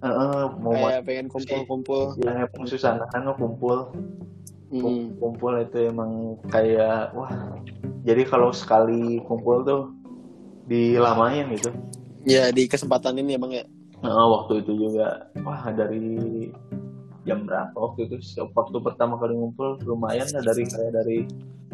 Heeh, 0.00 0.40
mau 0.64 0.72
kayak 0.72 1.04
pengen 1.04 1.26
kumpul-kumpul. 1.28 2.16
Emang 2.24 2.64
susah 2.64 3.04
kan 3.12 3.28
kumpul 3.36 3.92
Hmm. 4.72 5.14
kumpul 5.20 5.60
itu 5.60 5.92
emang 5.92 6.40
kayak 6.48 7.12
wah. 7.12 7.30
Jadi 8.08 8.24
kalau 8.24 8.48
sekali 8.48 9.20
kumpul 9.28 9.60
tuh 9.60 9.92
dilamain 10.64 11.52
gitu. 11.52 11.68
Ya 12.24 12.48
di 12.48 12.64
kesempatan 12.64 13.20
ini 13.20 13.36
ya 13.36 13.40
bang 13.44 13.52
ya? 13.60 13.64
Nah, 14.00 14.24
waktu 14.40 14.64
itu 14.64 14.88
juga. 14.88 15.28
Wah 15.44 15.68
dari 15.68 16.48
jam 17.28 17.44
berapa 17.44 17.76
waktu 17.76 18.08
itu 18.08 18.16
waktu 18.56 18.76
pertama 18.80 19.20
kali 19.20 19.36
ngumpul 19.36 19.76
lumayan 19.84 20.28
lah 20.32 20.40
dari 20.40 20.64
kayak 20.64 20.92
dari 20.96 21.18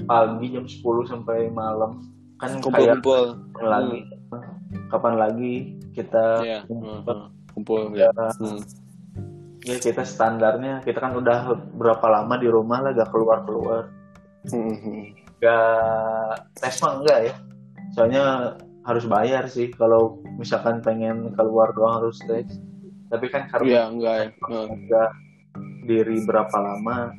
pagi 0.06 0.46
jam 0.50 0.66
10 0.66 1.06
sampai 1.06 1.46
malam 1.50 2.10
kan 2.40 2.50
kayak 2.56 2.64
kumpul-kumpul 2.64 3.20
kapan 3.52 3.68
lagi. 3.68 4.00
Kapan 4.88 5.14
lagi 5.20 5.54
kita 5.92 6.24
ya 6.42 6.58
kumpul? 6.64 6.96
Hmm. 7.04 7.28
kumpul 7.52 7.80
ya, 7.92 8.08
ya 8.08 8.30
Hmm. 8.40 8.58
ya 9.66 9.76
kita 9.76 10.02
standarnya 10.06 10.80
kita 10.80 11.02
kan 11.02 11.12
udah 11.12 11.52
berapa 11.76 12.06
lama 12.08 12.40
di 12.40 12.48
rumah 12.48 12.80
lah 12.80 12.96
gak 12.96 13.12
keluar 13.12 13.44
keluar 13.44 13.92
Hmm. 14.48 15.12
gak 15.36 16.48
tes 16.56 16.80
mah 16.80 17.04
enggak 17.04 17.18
ya. 17.28 17.34
Soalnya 17.92 18.24
harus 18.88 19.04
bayar 19.04 19.44
sih 19.44 19.68
kalau 19.68 20.24
misalkan 20.40 20.80
pengen 20.80 21.36
keluar 21.36 21.76
doang 21.76 22.00
harus 22.00 22.16
tes. 22.24 22.48
Tapi 23.12 23.26
kan 23.28 23.44
karena 23.52 23.68
ya 23.68 23.82
enggak 23.92 24.14
ya. 24.16 24.28
Hmm. 24.48 24.66
enggak 24.80 25.10
diri 25.84 26.24
berapa 26.24 26.56
lama 26.56 27.12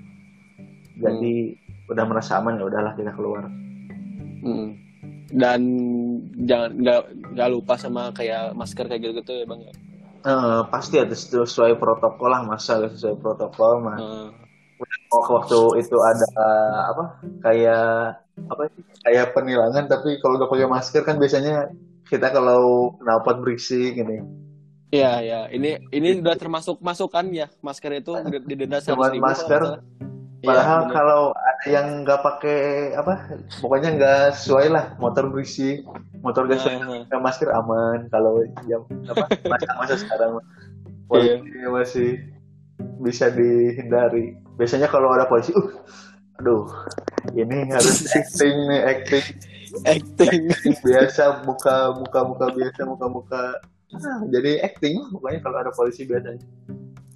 jadi 0.98 1.34
udah 1.92 2.06
merasa 2.08 2.40
aman 2.42 2.58
ya 2.58 2.66
udahlah 2.66 2.94
kita 2.98 3.14
keluar. 3.14 3.46
Hmm. 4.42 4.81
Dan 5.32 5.62
jangan 6.46 6.70
nggak 6.76 7.02
nggak 7.34 7.50
lupa 7.52 7.74
sama 7.80 8.12
kayak 8.12 8.56
masker 8.56 8.86
kayak 8.88 9.02
gitu 9.02 9.14
gitu 9.24 9.34
ya 9.42 9.46
bang 9.48 9.62
ya 9.68 9.74
Eh, 10.22 10.62
pasti 10.70 11.02
ada 11.02 11.18
sesuai 11.18 11.82
protokol 11.82 12.30
lah 12.30 12.46
masa 12.46 12.78
sesuai 12.86 13.18
protokol 13.18 13.82
mah 13.82 13.98
oh, 15.10 15.26
waktu 15.34 15.82
itu 15.82 15.98
ada 15.98 16.30
apa 16.94 17.06
kayak 17.42 18.22
apa 18.46 18.62
sih 18.70 18.86
kayak 19.02 19.34
penilangan 19.34 19.90
tapi 19.90 20.22
kalau 20.22 20.38
gak 20.38 20.54
pakai 20.54 20.70
masker 20.70 21.02
kan 21.02 21.18
biasanya 21.18 21.74
kita 22.06 22.30
kalau 22.30 22.94
knalpot 23.02 23.42
berisik 23.42 23.98
gini 23.98 24.22
Iya 24.92 25.24
ya, 25.24 25.40
ini 25.48 25.80
ini 25.96 26.20
udah 26.20 26.36
termasuk 26.36 26.84
masukan 26.84 27.24
ya 27.32 27.48
masker 27.64 28.04
itu 28.04 28.12
didenda 28.44 28.84
ribu. 28.84 29.24
masker, 29.24 29.62
nggak. 29.64 29.82
Iya, 30.44 30.48
padahal 30.52 30.80
bener. 30.84 30.92
kalau 30.92 31.22
yang 31.70 32.02
nggak 32.02 32.26
pakai 32.26 32.60
apa 32.98 33.38
pokoknya 33.62 33.90
nggak 33.94 34.24
sesuai 34.34 34.68
lah 34.74 34.86
motor 34.98 35.30
berisik 35.30 35.86
motor 36.26 36.50
gak 36.50 36.58
sesuai 36.62 36.82
Nah, 36.82 37.06
pakai 37.06 37.22
masker 37.22 37.50
aman 37.54 38.10
kalau 38.10 38.42
jam 38.66 38.82
apa 39.10 39.26
masa-masa 39.46 39.96
sekarang. 40.02 40.42
Iya. 41.12 41.38
polisi 41.44 41.68
masih 41.68 42.12
bisa 43.04 43.28
dihindari. 43.34 44.38
Biasanya 44.56 44.88
kalau 44.88 45.12
ada 45.14 45.30
polisi 45.30 45.54
uh 45.54 45.70
aduh 46.42 46.66
ini 47.38 47.70
harus 47.70 48.10
acting 48.18 48.56
nih 48.70 48.82
acting. 48.82 49.26
Acting. 49.86 50.42
biasa 50.82 51.46
muka 51.46 51.94
muka 51.94 52.20
muka 52.26 52.46
biasa 52.54 52.82
muka 52.90 53.06
muka. 53.06 53.44
Ah, 53.92 54.24
jadi 54.32 54.66
acting 54.66 55.14
pokoknya 55.14 55.40
kalau 55.46 55.58
ada 55.62 55.72
polisi 55.74 56.10
biasanya. 56.10 56.42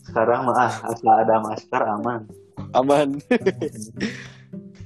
Sekarang 0.06 0.46
mah 0.46 0.70
ah 0.70 0.74
asal 0.94 1.10
ada 1.18 1.42
masker 1.42 1.82
aman 1.82 2.30
Aman. 2.74 3.20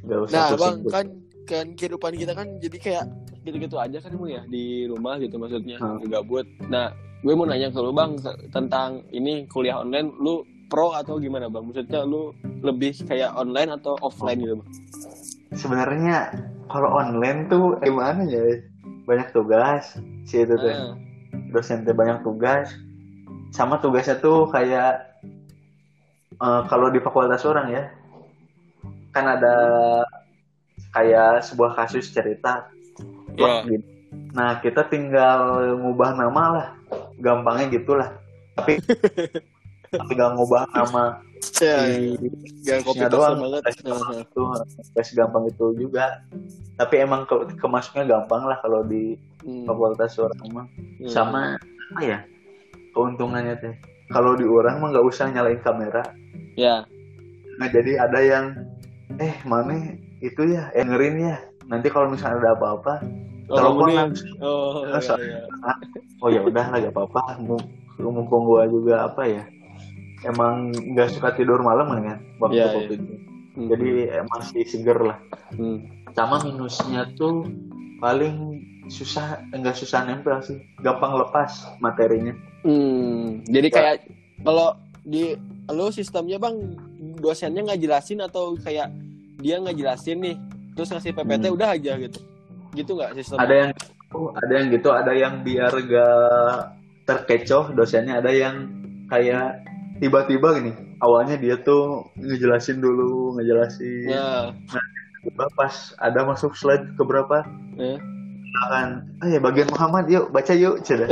Nah, 0.10 0.58
Bang, 0.58 0.82
kan 0.88 1.06
kan 1.46 1.66
kehidupan 1.74 2.14
kita 2.14 2.34
kan 2.34 2.58
jadi 2.58 2.78
kayak 2.78 3.06
gitu-gitu 3.42 3.78
aja 3.78 3.98
kan 4.00 4.10
Bang 4.12 4.32
ya 4.32 4.42
di 4.46 4.86
rumah 4.86 5.18
gitu 5.18 5.38
maksudnya 5.38 5.78
Hmm. 5.78 6.02
gabut. 6.04 6.46
Nah, 6.66 6.90
gue 7.20 7.34
mau 7.34 7.46
nanya 7.46 7.70
ke 7.70 7.78
lu 7.78 7.92
Bang 7.92 8.18
te- 8.18 8.50
tentang 8.50 9.06
ini 9.10 9.46
kuliah 9.46 9.78
online 9.78 10.10
lu 10.16 10.42
pro 10.66 10.94
atau 10.94 11.18
gimana 11.18 11.46
Bang? 11.46 11.70
Maksudnya 11.70 12.02
lu 12.04 12.34
lebih 12.60 13.06
kayak 13.06 13.34
online 13.34 13.70
atau 13.72 13.98
offline 14.00 14.40
gitu 14.40 14.56
Bang? 14.58 14.70
sebenarnya 15.52 16.30
kalau 16.70 16.94
online 16.94 17.50
tuh 17.50 17.74
gimana 17.80 18.22
ya 18.24 18.62
banyak 19.04 19.30
tugas 19.30 19.98
si 20.24 20.40
itu 20.40 20.54
tuh 20.54 20.70
Ah, 20.70 20.94
dosen 21.50 21.82
tuh 21.82 21.94
banyak 21.94 22.22
tugas 22.22 22.70
sama 23.50 23.78
tugasnya 23.78 24.22
tuh 24.22 24.46
kayak 24.46 25.09
eh, 26.42 26.62
kalau 26.68 26.88
di 26.90 27.00
fakultas 27.04 27.44
orang 27.46 27.68
ya 27.72 27.84
kan 29.10 29.26
ada 29.26 29.56
kayak 30.94 31.46
sebuah 31.46 31.76
kasus 31.78 32.10
cerita. 32.14 32.70
Iya. 33.40 33.64
gitu. 33.72 33.88
nah 34.34 34.58
kita 34.60 34.90
tinggal 34.90 35.74
ngubah 35.80 36.18
nama 36.18 36.44
lah. 36.52 36.68
Gampangnya 37.20 37.80
gitulah. 37.80 38.10
Tapi 38.58 38.82
tapi 40.00 40.12
gak 40.14 40.38
ngubah 40.38 40.70
nama 40.76 41.18
Ya, 41.60 41.88
di 41.88 42.28
gak 42.68 42.84
copy 42.84 43.00
nya 43.00 43.08
paste 43.08 43.16
doang. 43.16 43.40
banget. 43.40 43.62
tes 43.64 43.76
Nah, 43.88 44.12
itu 44.20 44.42
tes 44.96 45.08
gampang 45.16 45.44
itu 45.48 45.66
juga. 45.76 46.20
Tapi 46.76 46.96
emang 47.00 47.24
ke 47.28 47.56
kemasuknya 47.60 48.04
gampang 48.08 48.44
lah 48.44 48.60
kalau 48.60 48.84
di 48.84 49.16
hmm, 49.44 49.64
fakultas 49.68 50.20
orang 50.20 50.40
mah. 50.52 50.68
Hmm. 51.00 51.08
sama 51.08 51.42
apa 51.96 52.00
ya 52.04 52.20
keuntungannya 52.92 53.56
teh. 53.60 53.76
Kalau 54.12 54.36
di 54.36 54.44
orang 54.44 54.84
mah 54.84 54.92
nggak 54.92 55.06
usah 55.08 55.32
nyalain 55.32 55.64
kamera 55.64 56.04
Ya. 56.54 56.84
nah 57.56 57.68
jadi 57.68 58.00
ada 58.00 58.20
yang 58.20 58.46
eh 59.16 59.36
mana 59.44 59.96
itu 60.20 60.42
ya 60.46 60.72
eh, 60.72 60.82
dengerin 60.82 61.16
ya 61.22 61.38
nanti 61.66 61.88
kalau 61.88 62.10
misalnya 62.10 62.40
ada 62.42 62.52
apa-apa 62.56 63.04
Oh, 63.50 63.58
telepon 63.58 63.90
langsung 63.90 64.30
Oh, 64.38 64.86
iya, 64.86 65.02
so- 65.02 65.18
iya. 65.18 65.42
oh 66.20 66.30
ya 66.30 66.42
udah 66.44 66.66
lah 66.70 66.78
gak 66.80 66.94
apa-apa 66.94 67.42
Mum- 67.42 67.66
mumpung 67.98 68.46
gua 68.46 68.70
juga 68.70 69.10
apa 69.10 69.26
ya 69.26 69.44
emang 70.22 70.70
nggak 70.70 71.10
suka 71.10 71.34
tidur 71.34 71.58
malam 71.60 71.90
kan 71.90 72.22
waktu 72.38 72.60
Iya, 72.60 72.70
covid 72.72 73.00
Hmm. 73.50 73.68
jadi 73.68 73.90
eh, 74.14 74.24
masih 74.30 74.64
seger 74.64 75.00
lah 75.02 75.18
Hmm. 75.52 75.82
sama 76.14 76.38
minusnya 76.40 77.10
tuh 77.16 77.50
paling 77.98 78.62
susah 78.86 79.42
enggak 79.50 79.74
susah 79.74 80.06
nempel 80.06 80.38
sih 80.40 80.62
gampang 80.80 81.18
lepas 81.18 81.50
materinya 81.78 82.32
Hmm, 82.62 83.42
jadi 83.46 83.68
Ya. 83.68 83.74
kayak 83.74 83.96
kalau 84.40 84.78
di 85.02 85.34
lo 85.70 85.94
sistemnya 85.94 86.42
bang 86.42 86.56
dosennya 87.22 87.62
nggak 87.66 87.82
jelasin 87.82 88.20
atau 88.26 88.58
kayak 88.58 88.90
dia 89.40 89.62
nggak 89.62 89.78
jelasin 89.78 90.18
nih 90.20 90.36
terus 90.76 90.90
ngasih 90.92 91.12
PPT 91.16 91.46
Hmm. 91.50 91.56
udah 91.56 91.70
aja 91.76 91.94
gitu. 92.00 92.20
Gitu 92.74 92.92
nggak 92.94 93.12
sistemnya 93.18 93.44
ada 93.46 93.54
yang 93.56 93.70
gitu, 93.74 94.18
ada 94.34 94.54
yang 94.54 94.68
gitu 94.74 94.90
ada 94.90 95.14
yang 95.14 95.34
biar 95.46 95.72
gak 95.74 96.60
terkecoh 97.06 97.66
dosennya 97.74 98.22
ada 98.22 98.30
yang 98.30 98.70
kayak 99.10 99.66
tiba-tiba 99.98 100.62
gini 100.62 100.72
awalnya 101.02 101.36
dia 101.38 101.58
tuh 101.62 102.06
ngejelasin 102.18 102.82
dulu 102.82 103.38
ngejelasin. 103.38 104.10
Ya 104.10 104.54
tiba 105.20 105.46
pas 105.56 105.92
ada 106.00 106.24
masuk 106.24 106.56
slide 106.56 106.96
ke 106.96 107.04
berapa 107.04 107.44
eh, 108.50 108.64
akan 108.66 108.88
ah 109.22 109.28
ya 109.30 109.40
bagian 109.40 109.70
Muhammad 109.70 110.06
yuk 110.10 110.34
baca 110.34 110.54
yuk 110.58 110.82
ceda 110.82 111.06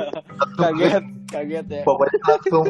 kaget 0.60 1.04
kaget 1.30 1.66
ya. 1.70 1.82
Pokoknya 1.86 2.18
langsung 2.26 2.66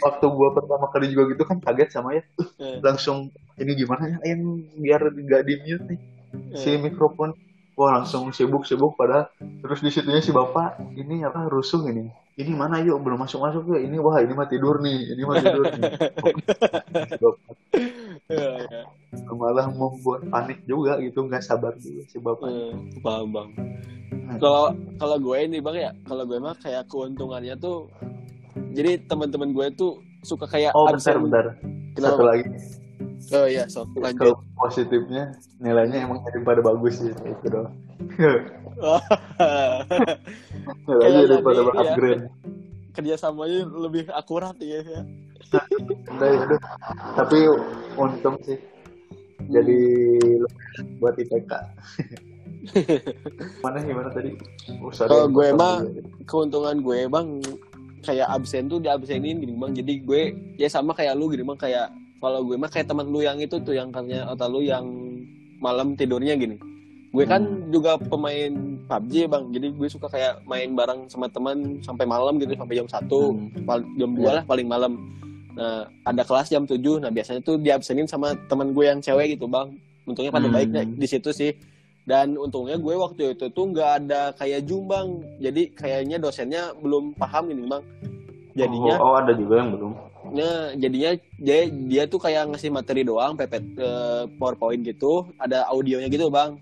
waktu 0.00 0.26
gua 0.30 0.48
pertama 0.54 0.86
kali 0.94 1.10
juga 1.10 1.34
gitu 1.34 1.42
kan 1.42 1.58
kaget 1.58 1.90
sama 1.90 2.16
ya. 2.16 2.22
Eh, 2.62 2.78
langsung 2.80 3.34
ini 3.58 3.72
gimana 3.74 4.06
ya 4.06 4.18
yang 4.32 4.62
biar 4.78 5.10
gak 5.26 5.42
di 5.44 5.54
mute 5.66 5.84
nih. 5.90 6.00
Si 6.54 6.70
eh. 6.70 6.78
mikrofon 6.78 7.34
wah 7.74 7.98
langsung 7.98 8.30
sibuk-sibuk 8.30 8.94
pada 8.94 9.32
terus 9.40 9.80
di 9.80 9.90
situnya 9.90 10.20
si 10.20 10.30
bapak 10.30 10.78
ini 10.94 11.24
apa 11.24 11.48
rusuh 11.48 11.80
ini 11.88 12.12
ini 12.38 12.52
mana 12.54 12.78
yuk? 12.84 13.02
Belum 13.02 13.18
masuk 13.18 13.42
masuk 13.42 13.62
yuk. 13.74 13.80
Ini 13.82 13.96
wah 13.98 14.20
ini 14.22 14.32
mah 14.36 14.46
tidur 14.46 14.78
nih. 14.78 15.16
Ini 15.16 15.22
mah 15.24 15.36
tidur 15.40 15.64
nih. 15.70 15.82
Ya, 18.30 18.62
ya. 18.62 18.86
malah 19.34 19.66
membuat 19.66 20.22
panik 20.30 20.62
juga 20.62 21.02
gitu. 21.02 21.26
Nggak 21.26 21.42
sabar 21.42 21.74
juga 21.82 22.06
si 22.06 22.22
bapak 22.22 22.46
Eh, 22.46 22.74
paham 23.02 23.34
bang 23.34 23.50
kalau 24.38 24.70
kalau 25.00 25.16
gue 25.18 25.36
ini 25.42 25.58
bang 25.58 25.76
ya. 25.90 25.90
Kalau 26.06 26.22
gue 26.28 26.38
mah 26.38 26.54
kayak 26.60 26.86
keuntungannya 26.86 27.58
tuh 27.58 27.90
jadi 28.70 29.02
teman-teman 29.10 29.50
gue 29.50 29.66
tuh 29.74 29.98
suka 30.22 30.46
kayak 30.46 30.76
oh 30.76 30.86
bentar 30.86 31.16
bentar. 31.18 31.44
Kenapa, 31.96 32.14
satu 32.14 32.22
lagi. 32.22 32.44
Oh 33.30 33.46
iya, 33.46 33.64
sok 33.66 33.90
lanjut. 33.98 34.20
Kalau 34.22 34.36
positifnya 34.54 35.34
nilainya 35.58 36.06
emang 36.06 36.22
daripada 36.22 36.62
bagus 36.62 37.02
sih 37.02 37.10
itu 37.10 37.46
doang. 37.50 37.74
nilainya 40.88 41.00
Kayak 41.00 41.28
daripada 41.28 41.60
iya. 41.60 41.80
upgrade. 41.80 42.24
Kerjasamanya 42.90 43.60
lebih 43.70 44.04
akurat 44.10 44.56
ya. 44.58 44.80
ya. 44.82 45.02
Udah, 46.10 46.28
ya 46.28 46.40
udah. 46.46 46.60
Tapi 47.16 47.38
untung 47.98 48.36
sih 48.46 48.58
jadi 49.50 49.80
lumayan 50.20 50.84
buat 51.00 51.14
IPK. 51.16 51.52
Mana 53.64 53.80
gimana 53.80 54.12
tadi? 54.12 54.36
Oh, 54.84 54.92
Kalau 54.92 55.32
gue 55.32 55.48
mah 55.56 55.80
keuntungan 56.28 56.76
gue 56.84 57.08
bang 57.08 57.40
kayak 58.04 58.28
absen 58.32 58.68
tuh 58.68 58.80
di 58.80 58.88
absenin 58.88 59.40
gini 59.40 59.54
bang 59.56 59.72
jadi 59.76 59.92
gue 60.04 60.22
ya 60.56 60.68
sama 60.68 60.96
kayak 60.96 61.16
lu 61.16 61.28
gini 61.28 61.44
bang 61.44 61.56
kayak 61.56 61.88
kalau 62.20 62.44
gue 62.44 62.56
mah 62.56 62.68
kayak 62.68 62.88
teman 62.88 63.08
lu 63.08 63.24
yang 63.24 63.40
itu 63.40 63.60
tuh 63.60 63.76
yang 63.76 63.92
katanya 63.92 64.28
atau 64.28 64.48
lu 64.48 64.60
yang 64.64 64.84
malam 65.60 65.96
tidurnya 65.96 66.36
gini 66.36 66.56
gue 67.10 67.24
kan 67.26 67.42
Hmm. 67.42 67.74
juga 67.74 67.98
pemain 67.98 68.52
PUBG 68.86 69.14
bang 69.26 69.44
jadi 69.50 69.66
gue 69.74 69.88
suka 69.90 70.06
kayak 70.06 70.46
main 70.46 70.70
bareng 70.72 71.10
sama 71.10 71.26
teman 71.26 71.82
sampai 71.82 72.06
malam 72.06 72.38
gitu 72.38 72.54
sampai 72.54 72.78
jam 72.78 72.86
satu 72.86 73.34
Hmm. 73.34 73.66
jam 73.98 74.10
Iya. 74.14 74.22
2 74.22 74.30
lah 74.30 74.44
paling 74.46 74.66
malam 74.66 74.92
nah 75.50 75.90
ada 76.06 76.22
kelas 76.22 76.46
jam 76.48 76.62
7 76.62 77.02
nah 77.02 77.10
biasanya 77.10 77.42
tuh 77.42 77.58
diabsenin 77.58 78.06
sama 78.06 78.38
teman 78.46 78.70
gue 78.70 78.86
yang 78.86 79.02
cewek 79.02 79.34
gitu 79.34 79.50
bang 79.50 79.74
untungnya 80.06 80.30
pada 80.30 80.46
Hmm. 80.46 80.54
baiknya 80.54 80.82
di 80.86 81.06
situ 81.06 81.34
sih 81.34 81.50
dan 82.06 82.38
untungnya 82.38 82.78
gue 82.78 82.94
waktu 82.94 83.34
itu 83.34 83.50
tuh 83.50 83.64
nggak 83.68 83.90
ada 84.00 84.30
kayak 84.32 84.64
jumbang 84.64 85.18
jadi 85.36 85.66
kayaknya 85.74 86.16
dosennya 86.16 86.78
belum 86.78 87.18
paham 87.18 87.50
ini 87.50 87.66
bang 87.66 87.82
jadinya 88.54 88.94
oh, 88.98 89.14
oh, 89.14 89.16
ada 89.18 89.34
juga 89.34 89.54
yang 89.58 89.70
belum. 89.74 89.92
Nah, 90.20 90.76
jadinya 90.76 91.16
dia 91.40 91.58
dia 91.66 92.02
tuh 92.04 92.20
kayak 92.20 92.52
ngasih 92.52 92.68
materi 92.68 93.02
doang, 93.02 93.34
pepet 93.34 93.64
eh, 93.72 94.28
PowerPoint 94.36 94.84
gitu, 94.84 95.24
ada 95.40 95.64
audionya 95.64 96.12
gitu, 96.12 96.28
Bang. 96.28 96.60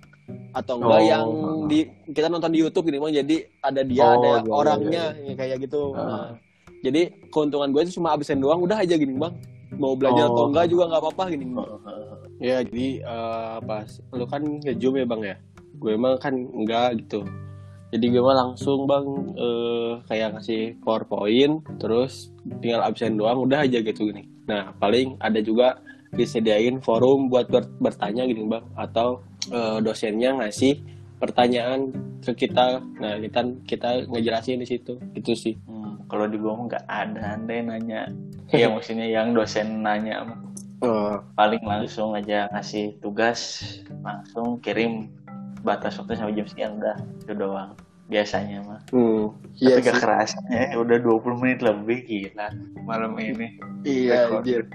Atau 0.51 0.81
enggak 0.81 1.01
Oh. 1.01 1.07
yang 1.07 1.27
di 1.67 1.79
kita 2.09 2.27
nonton 2.27 2.51
di 2.51 2.61
YouTube 2.61 2.89
gini, 2.89 2.99
Bang. 2.99 3.13
Jadi 3.13 3.37
ada 3.61 3.83
dia, 3.83 4.03
Oh, 4.03 4.13
ada 4.15 4.29
iya, 4.29 4.39
iya, 4.39 4.53
orangnya 4.53 5.05
ya, 5.19 5.33
kayak 5.35 5.57
gitu. 5.63 5.81
Ah. 5.93 6.01
Nah, 6.01 6.29
jadi 6.81 7.03
keuntungan 7.29 7.69
gue 7.71 7.83
itu 7.83 7.97
cuma 7.97 8.13
absen 8.13 8.39
doang, 8.39 8.61
udah 8.61 8.81
aja 8.81 8.95
gini, 8.95 9.15
Bang. 9.15 9.35
Mau 9.75 9.93
belajar 9.93 10.27
Oh. 10.27 10.33
atau 10.33 10.45
enggak 10.49 10.67
juga 10.67 10.89
nggak 10.89 11.03
apa-apa 11.03 11.25
gini. 11.31 11.47
Ya, 12.39 12.63
jadi 12.63 12.89
eh, 13.03 13.57
pas 13.63 13.89
lu 14.11 14.25
kan 14.25 14.43
nge-zoom 14.43 14.95
ya, 14.97 15.07
Bang 15.07 15.23
ya. 15.23 15.37
Gue 15.77 15.95
emang 15.95 16.17
kan 16.17 16.33
enggak 16.35 16.99
gitu. 16.99 17.23
Jadi 17.89 18.05
gue 18.07 18.21
mah 18.21 18.37
langsung 18.37 18.85
bang 18.85 19.07
eh, 19.33 19.93
kayak 20.05 20.37
ngasih 20.37 20.77
powerpoint, 20.83 21.65
terus 21.79 22.29
tinggal 22.61 22.85
absen 22.85 23.17
doang, 23.17 23.41
udah 23.41 23.65
aja 23.65 23.81
gitu 23.81 24.13
gini. 24.13 24.29
Nah 24.45 24.77
paling 24.77 25.17
ada 25.19 25.41
juga 25.41 25.81
disediain 26.11 26.81
forum 26.81 27.29
buat 27.29 27.49
ber- 27.49 27.73
bertanya 27.79 28.25
gini 28.25 28.45
bang, 28.45 28.65
atau 28.75 29.25
eh, 29.47 29.79
dosennya 29.81 30.35
ngasih 30.37 30.83
pertanyaan 31.19 31.91
ke 32.21 32.47
kita. 32.47 32.83
Nah 32.99 33.19
kita 33.19 33.41
kita 33.65 33.89
ngejelasin 34.07 34.63
di 34.63 34.69
situ, 34.69 34.99
itu 35.15 35.33
sih. 35.35 35.55
Hmm, 35.67 36.03
kalau 36.07 36.27
di 36.27 36.37
gua 36.37 36.59
nggak 36.67 36.85
ada 36.87 37.35
andai 37.35 37.63
nanya. 37.63 38.11
Iya 38.49 38.73
maksudnya 38.73 39.05
yang 39.05 39.37
dosen 39.37 39.85
nanya 39.85 40.25
Oh, 40.79 41.19
paling 41.35 41.59
langsung 41.67 42.15
aja 42.15 42.47
ngasih 42.49 42.97
tugas 43.03 43.61
langsung 44.01 44.63
kirim 44.63 45.11
batas 45.61 45.99
waktu 45.99 46.15
sampai 46.15 46.33
jam 46.33 46.47
sekian 46.47 46.79
udah 46.79 46.97
itu 47.19 47.35
doang 47.35 47.75
biasanya 48.07 48.63
mah 48.63 48.81
hmm, 48.89 49.27
iya 49.59 49.75
tapi 49.75 49.85
gak 49.85 49.95
sih. 49.99 50.03
kerasnya 50.07 50.63
udah 50.79 50.97
20 51.03 51.43
menit 51.43 51.59
lebih 51.61 51.99
gila 52.07 52.49
malam 52.87 53.19
ini 53.19 53.59
Iya, 53.83 54.31
anjir. 54.33 54.71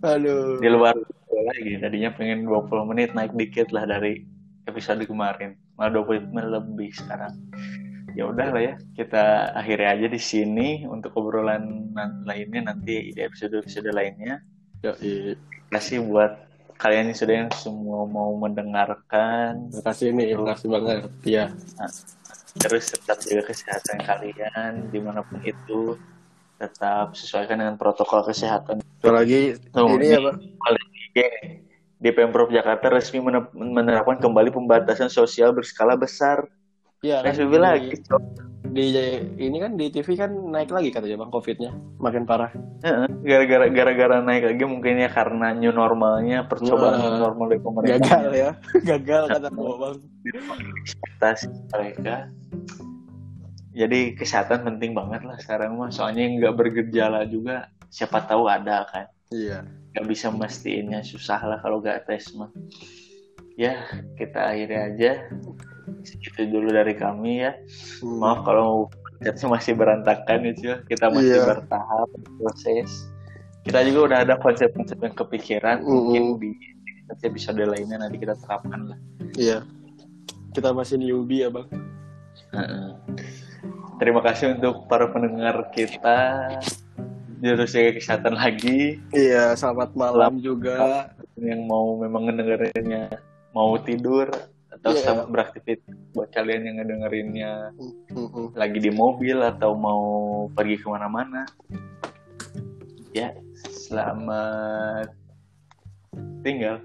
Aduh. 0.00 0.62
di 0.62 0.68
luar 0.70 0.94
lagi 1.46 1.72
tadinya 1.78 2.10
pengen 2.12 2.44
20 2.44 2.90
menit 2.90 3.14
naik 3.14 3.32
dikit 3.38 3.70
lah 3.70 3.86
dari 3.86 4.26
episode 4.66 5.06
kemarin 5.06 5.54
malah 5.78 6.02
20 6.02 6.34
menit 6.34 6.50
lebih 6.50 6.90
sekarang 6.90 7.34
ya 8.16 8.26
udah 8.26 8.48
lah 8.48 8.62
ya 8.64 8.74
kita 8.96 9.52
akhiri 9.52 9.84
aja 9.86 10.06
di 10.08 10.20
sini 10.20 10.68
untuk 10.88 11.12
obrolan 11.20 11.92
lainnya 12.24 12.72
nanti 12.72 13.12
di 13.12 13.20
episode 13.20 13.60
episode 13.60 13.92
lainnya 13.92 14.40
Yoi. 14.80 15.36
kasih 15.68 16.00
buat 16.04 16.32
kalian 16.76 17.12
yang 17.12 17.18
sudah 17.18 17.34
yang 17.44 17.50
semua 17.56 18.04
mau 18.04 18.36
mendengarkan 18.36 19.72
Terima 19.72 19.84
kasih 19.88 20.06
nih, 20.12 20.26
terima 20.36 20.48
kasih 20.52 20.68
banget. 20.68 20.98
Iya. 21.24 21.44
terus 22.56 22.88
tetap 22.88 23.20
jaga 23.20 23.42
kesehatan 23.52 23.96
kalian 24.00 24.72
di 24.88 24.96
mana 24.96 25.20
pun 25.20 25.44
itu 25.44 26.00
tetap 26.56 27.12
sesuaikan 27.12 27.60
dengan 27.60 27.76
protokol 27.76 28.24
kesehatan 28.24 28.80
Apalagi 29.04 29.60
Oh, 29.76 29.92
ini 29.92 30.08
ya, 30.08 30.20
Bang. 30.24 30.40
IG 31.16 31.24
di 31.96 32.10
Pemprov 32.12 32.52
Jakarta 32.52 32.92
resmi 32.92 33.24
mene- 33.24 33.48
menerapkan 33.56 34.20
kembali 34.20 34.52
pembatasan 34.52 35.08
sosial 35.08 35.56
berskala 35.56 35.96
besar. 35.96 36.44
Iya 37.00 37.24
kan, 37.24 37.32
di- 37.32 37.56
lagi. 37.56 37.88
Di 38.76 38.84
ini 39.40 39.56
kan 39.56 39.72
di 39.80 39.88
TV 39.88 40.20
kan 40.20 40.28
naik 40.28 40.68
lagi 40.68 40.92
katanya 40.92 41.24
bang 41.24 41.32
covidnya 41.32 41.72
makin 41.96 42.28
parah 42.28 42.52
Gara-gara 43.24 43.72
gara-gara 43.72 44.20
naik 44.20 44.52
lagi 44.52 44.64
mungkin 44.68 45.00
ya 45.00 45.08
karena 45.08 45.56
new 45.56 45.72
normalnya 45.72 46.44
percobaan 46.44 47.00
Wah. 47.00 47.08
new 47.08 47.16
normal 47.16 47.46
dari 47.48 47.62
pemerintah. 47.64 47.96
gagal 48.20 48.32
ya 48.36 48.50
gagal 48.92 49.22
kata 49.32 49.48
bang 49.48 49.96
Aktivitas 50.28 51.38
mereka. 51.72 52.16
Jadi 53.72 54.00
kesehatan 54.12 54.68
penting 54.68 54.92
banget 54.92 55.24
lah 55.24 55.40
sekarang 55.40 55.80
mah. 55.80 55.88
Soalnya 55.88 56.28
nggak 56.36 56.54
bergejala 56.60 57.24
juga 57.24 57.72
siapa 57.88 58.28
tahu 58.28 58.44
ada 58.44 58.84
kan. 58.92 59.08
iya 59.32 59.64
nggak 59.96 60.12
bisa 60.12 60.28
memastiinnya 60.28 61.00
susah 61.00 61.40
lah 61.40 61.58
kalau 61.64 61.80
nggak 61.80 62.04
tes 62.04 62.28
mah. 62.36 62.52
Ya 63.56 63.88
kita 64.20 64.52
akhiri 64.52 64.76
aja. 64.76 65.24
Segitu 66.04 66.44
dulu 66.52 66.68
dari 66.68 66.92
kami 66.92 67.48
ya. 67.48 67.56
Maaf 68.04 68.44
kalau 68.44 68.92
masih 69.24 69.72
berantakan 69.72 70.52
itu 70.52 70.76
kita 70.84 71.08
masih 71.08 71.40
Iya. 71.40 71.48
bertahap 71.48 72.08
proses. 72.36 73.08
Kita 73.64 73.80
juga 73.88 74.12
udah 74.12 74.18
ada 74.28 74.34
konsep-konsep 74.36 75.00
yang 75.00 75.16
kepikiran 75.16 75.80
Mm-mm. 75.80 75.88
mungkin 75.88 76.22
di 76.38 76.52
episode 77.24 77.58
lainnya 77.64 77.96
nanti 77.96 78.20
kita 78.20 78.36
terapkan 78.44 78.92
lah. 78.92 78.98
Iya. 79.40 79.64
Kita 80.52 80.76
masih 80.76 81.00
newbie 81.00 81.48
ya 81.48 81.48
bang. 81.48 81.66
Heeh. 82.52 82.92
terima 83.96 84.20
kasih 84.20 84.60
untuk 84.60 84.84
para 84.92 85.08
pendengar 85.08 85.72
kita 85.72 86.52
jurus 87.40 87.72
jaga 87.72 87.90
kesehatan 87.96 88.34
lagi. 88.34 89.00
Iya 89.12 89.52
selamat 89.54 89.92
malam 89.94 90.40
juga. 90.40 91.10
yang 91.36 91.68
mau 91.68 92.00
memang 92.00 92.32
ngedengerinnya 92.32 93.12
mau 93.52 93.76
tidur 93.76 94.32
atau 94.72 94.88
Iya. 94.92 95.00
selamat 95.04 95.26
beraktivitas. 95.28 95.96
Buat 96.16 96.32
kalian 96.32 96.64
yang 96.64 96.76
ngedengerinnya 96.80 97.52
Mm-mm. 98.12 98.56
lagi 98.56 98.80
di 98.80 98.88
mobil 98.88 99.44
atau 99.44 99.76
mau 99.76 100.02
pergi 100.56 100.80
ke 100.80 100.86
mana-mana. 100.88 101.44
Ya 103.12 103.36
selamat 103.60 105.12
tinggal. 106.40 106.80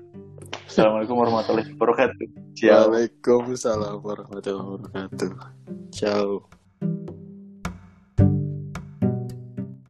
Assalamualaikum 0.68 1.16
warahmatullahi 1.20 1.72
wabarakatuh. 1.76 2.28
Ciao. 2.56 2.92
Waalaikumsalam 2.92 4.00
warahmatullahi 4.04 4.68
wabarakatuh. 4.68 5.32
Ciao 5.96 6.61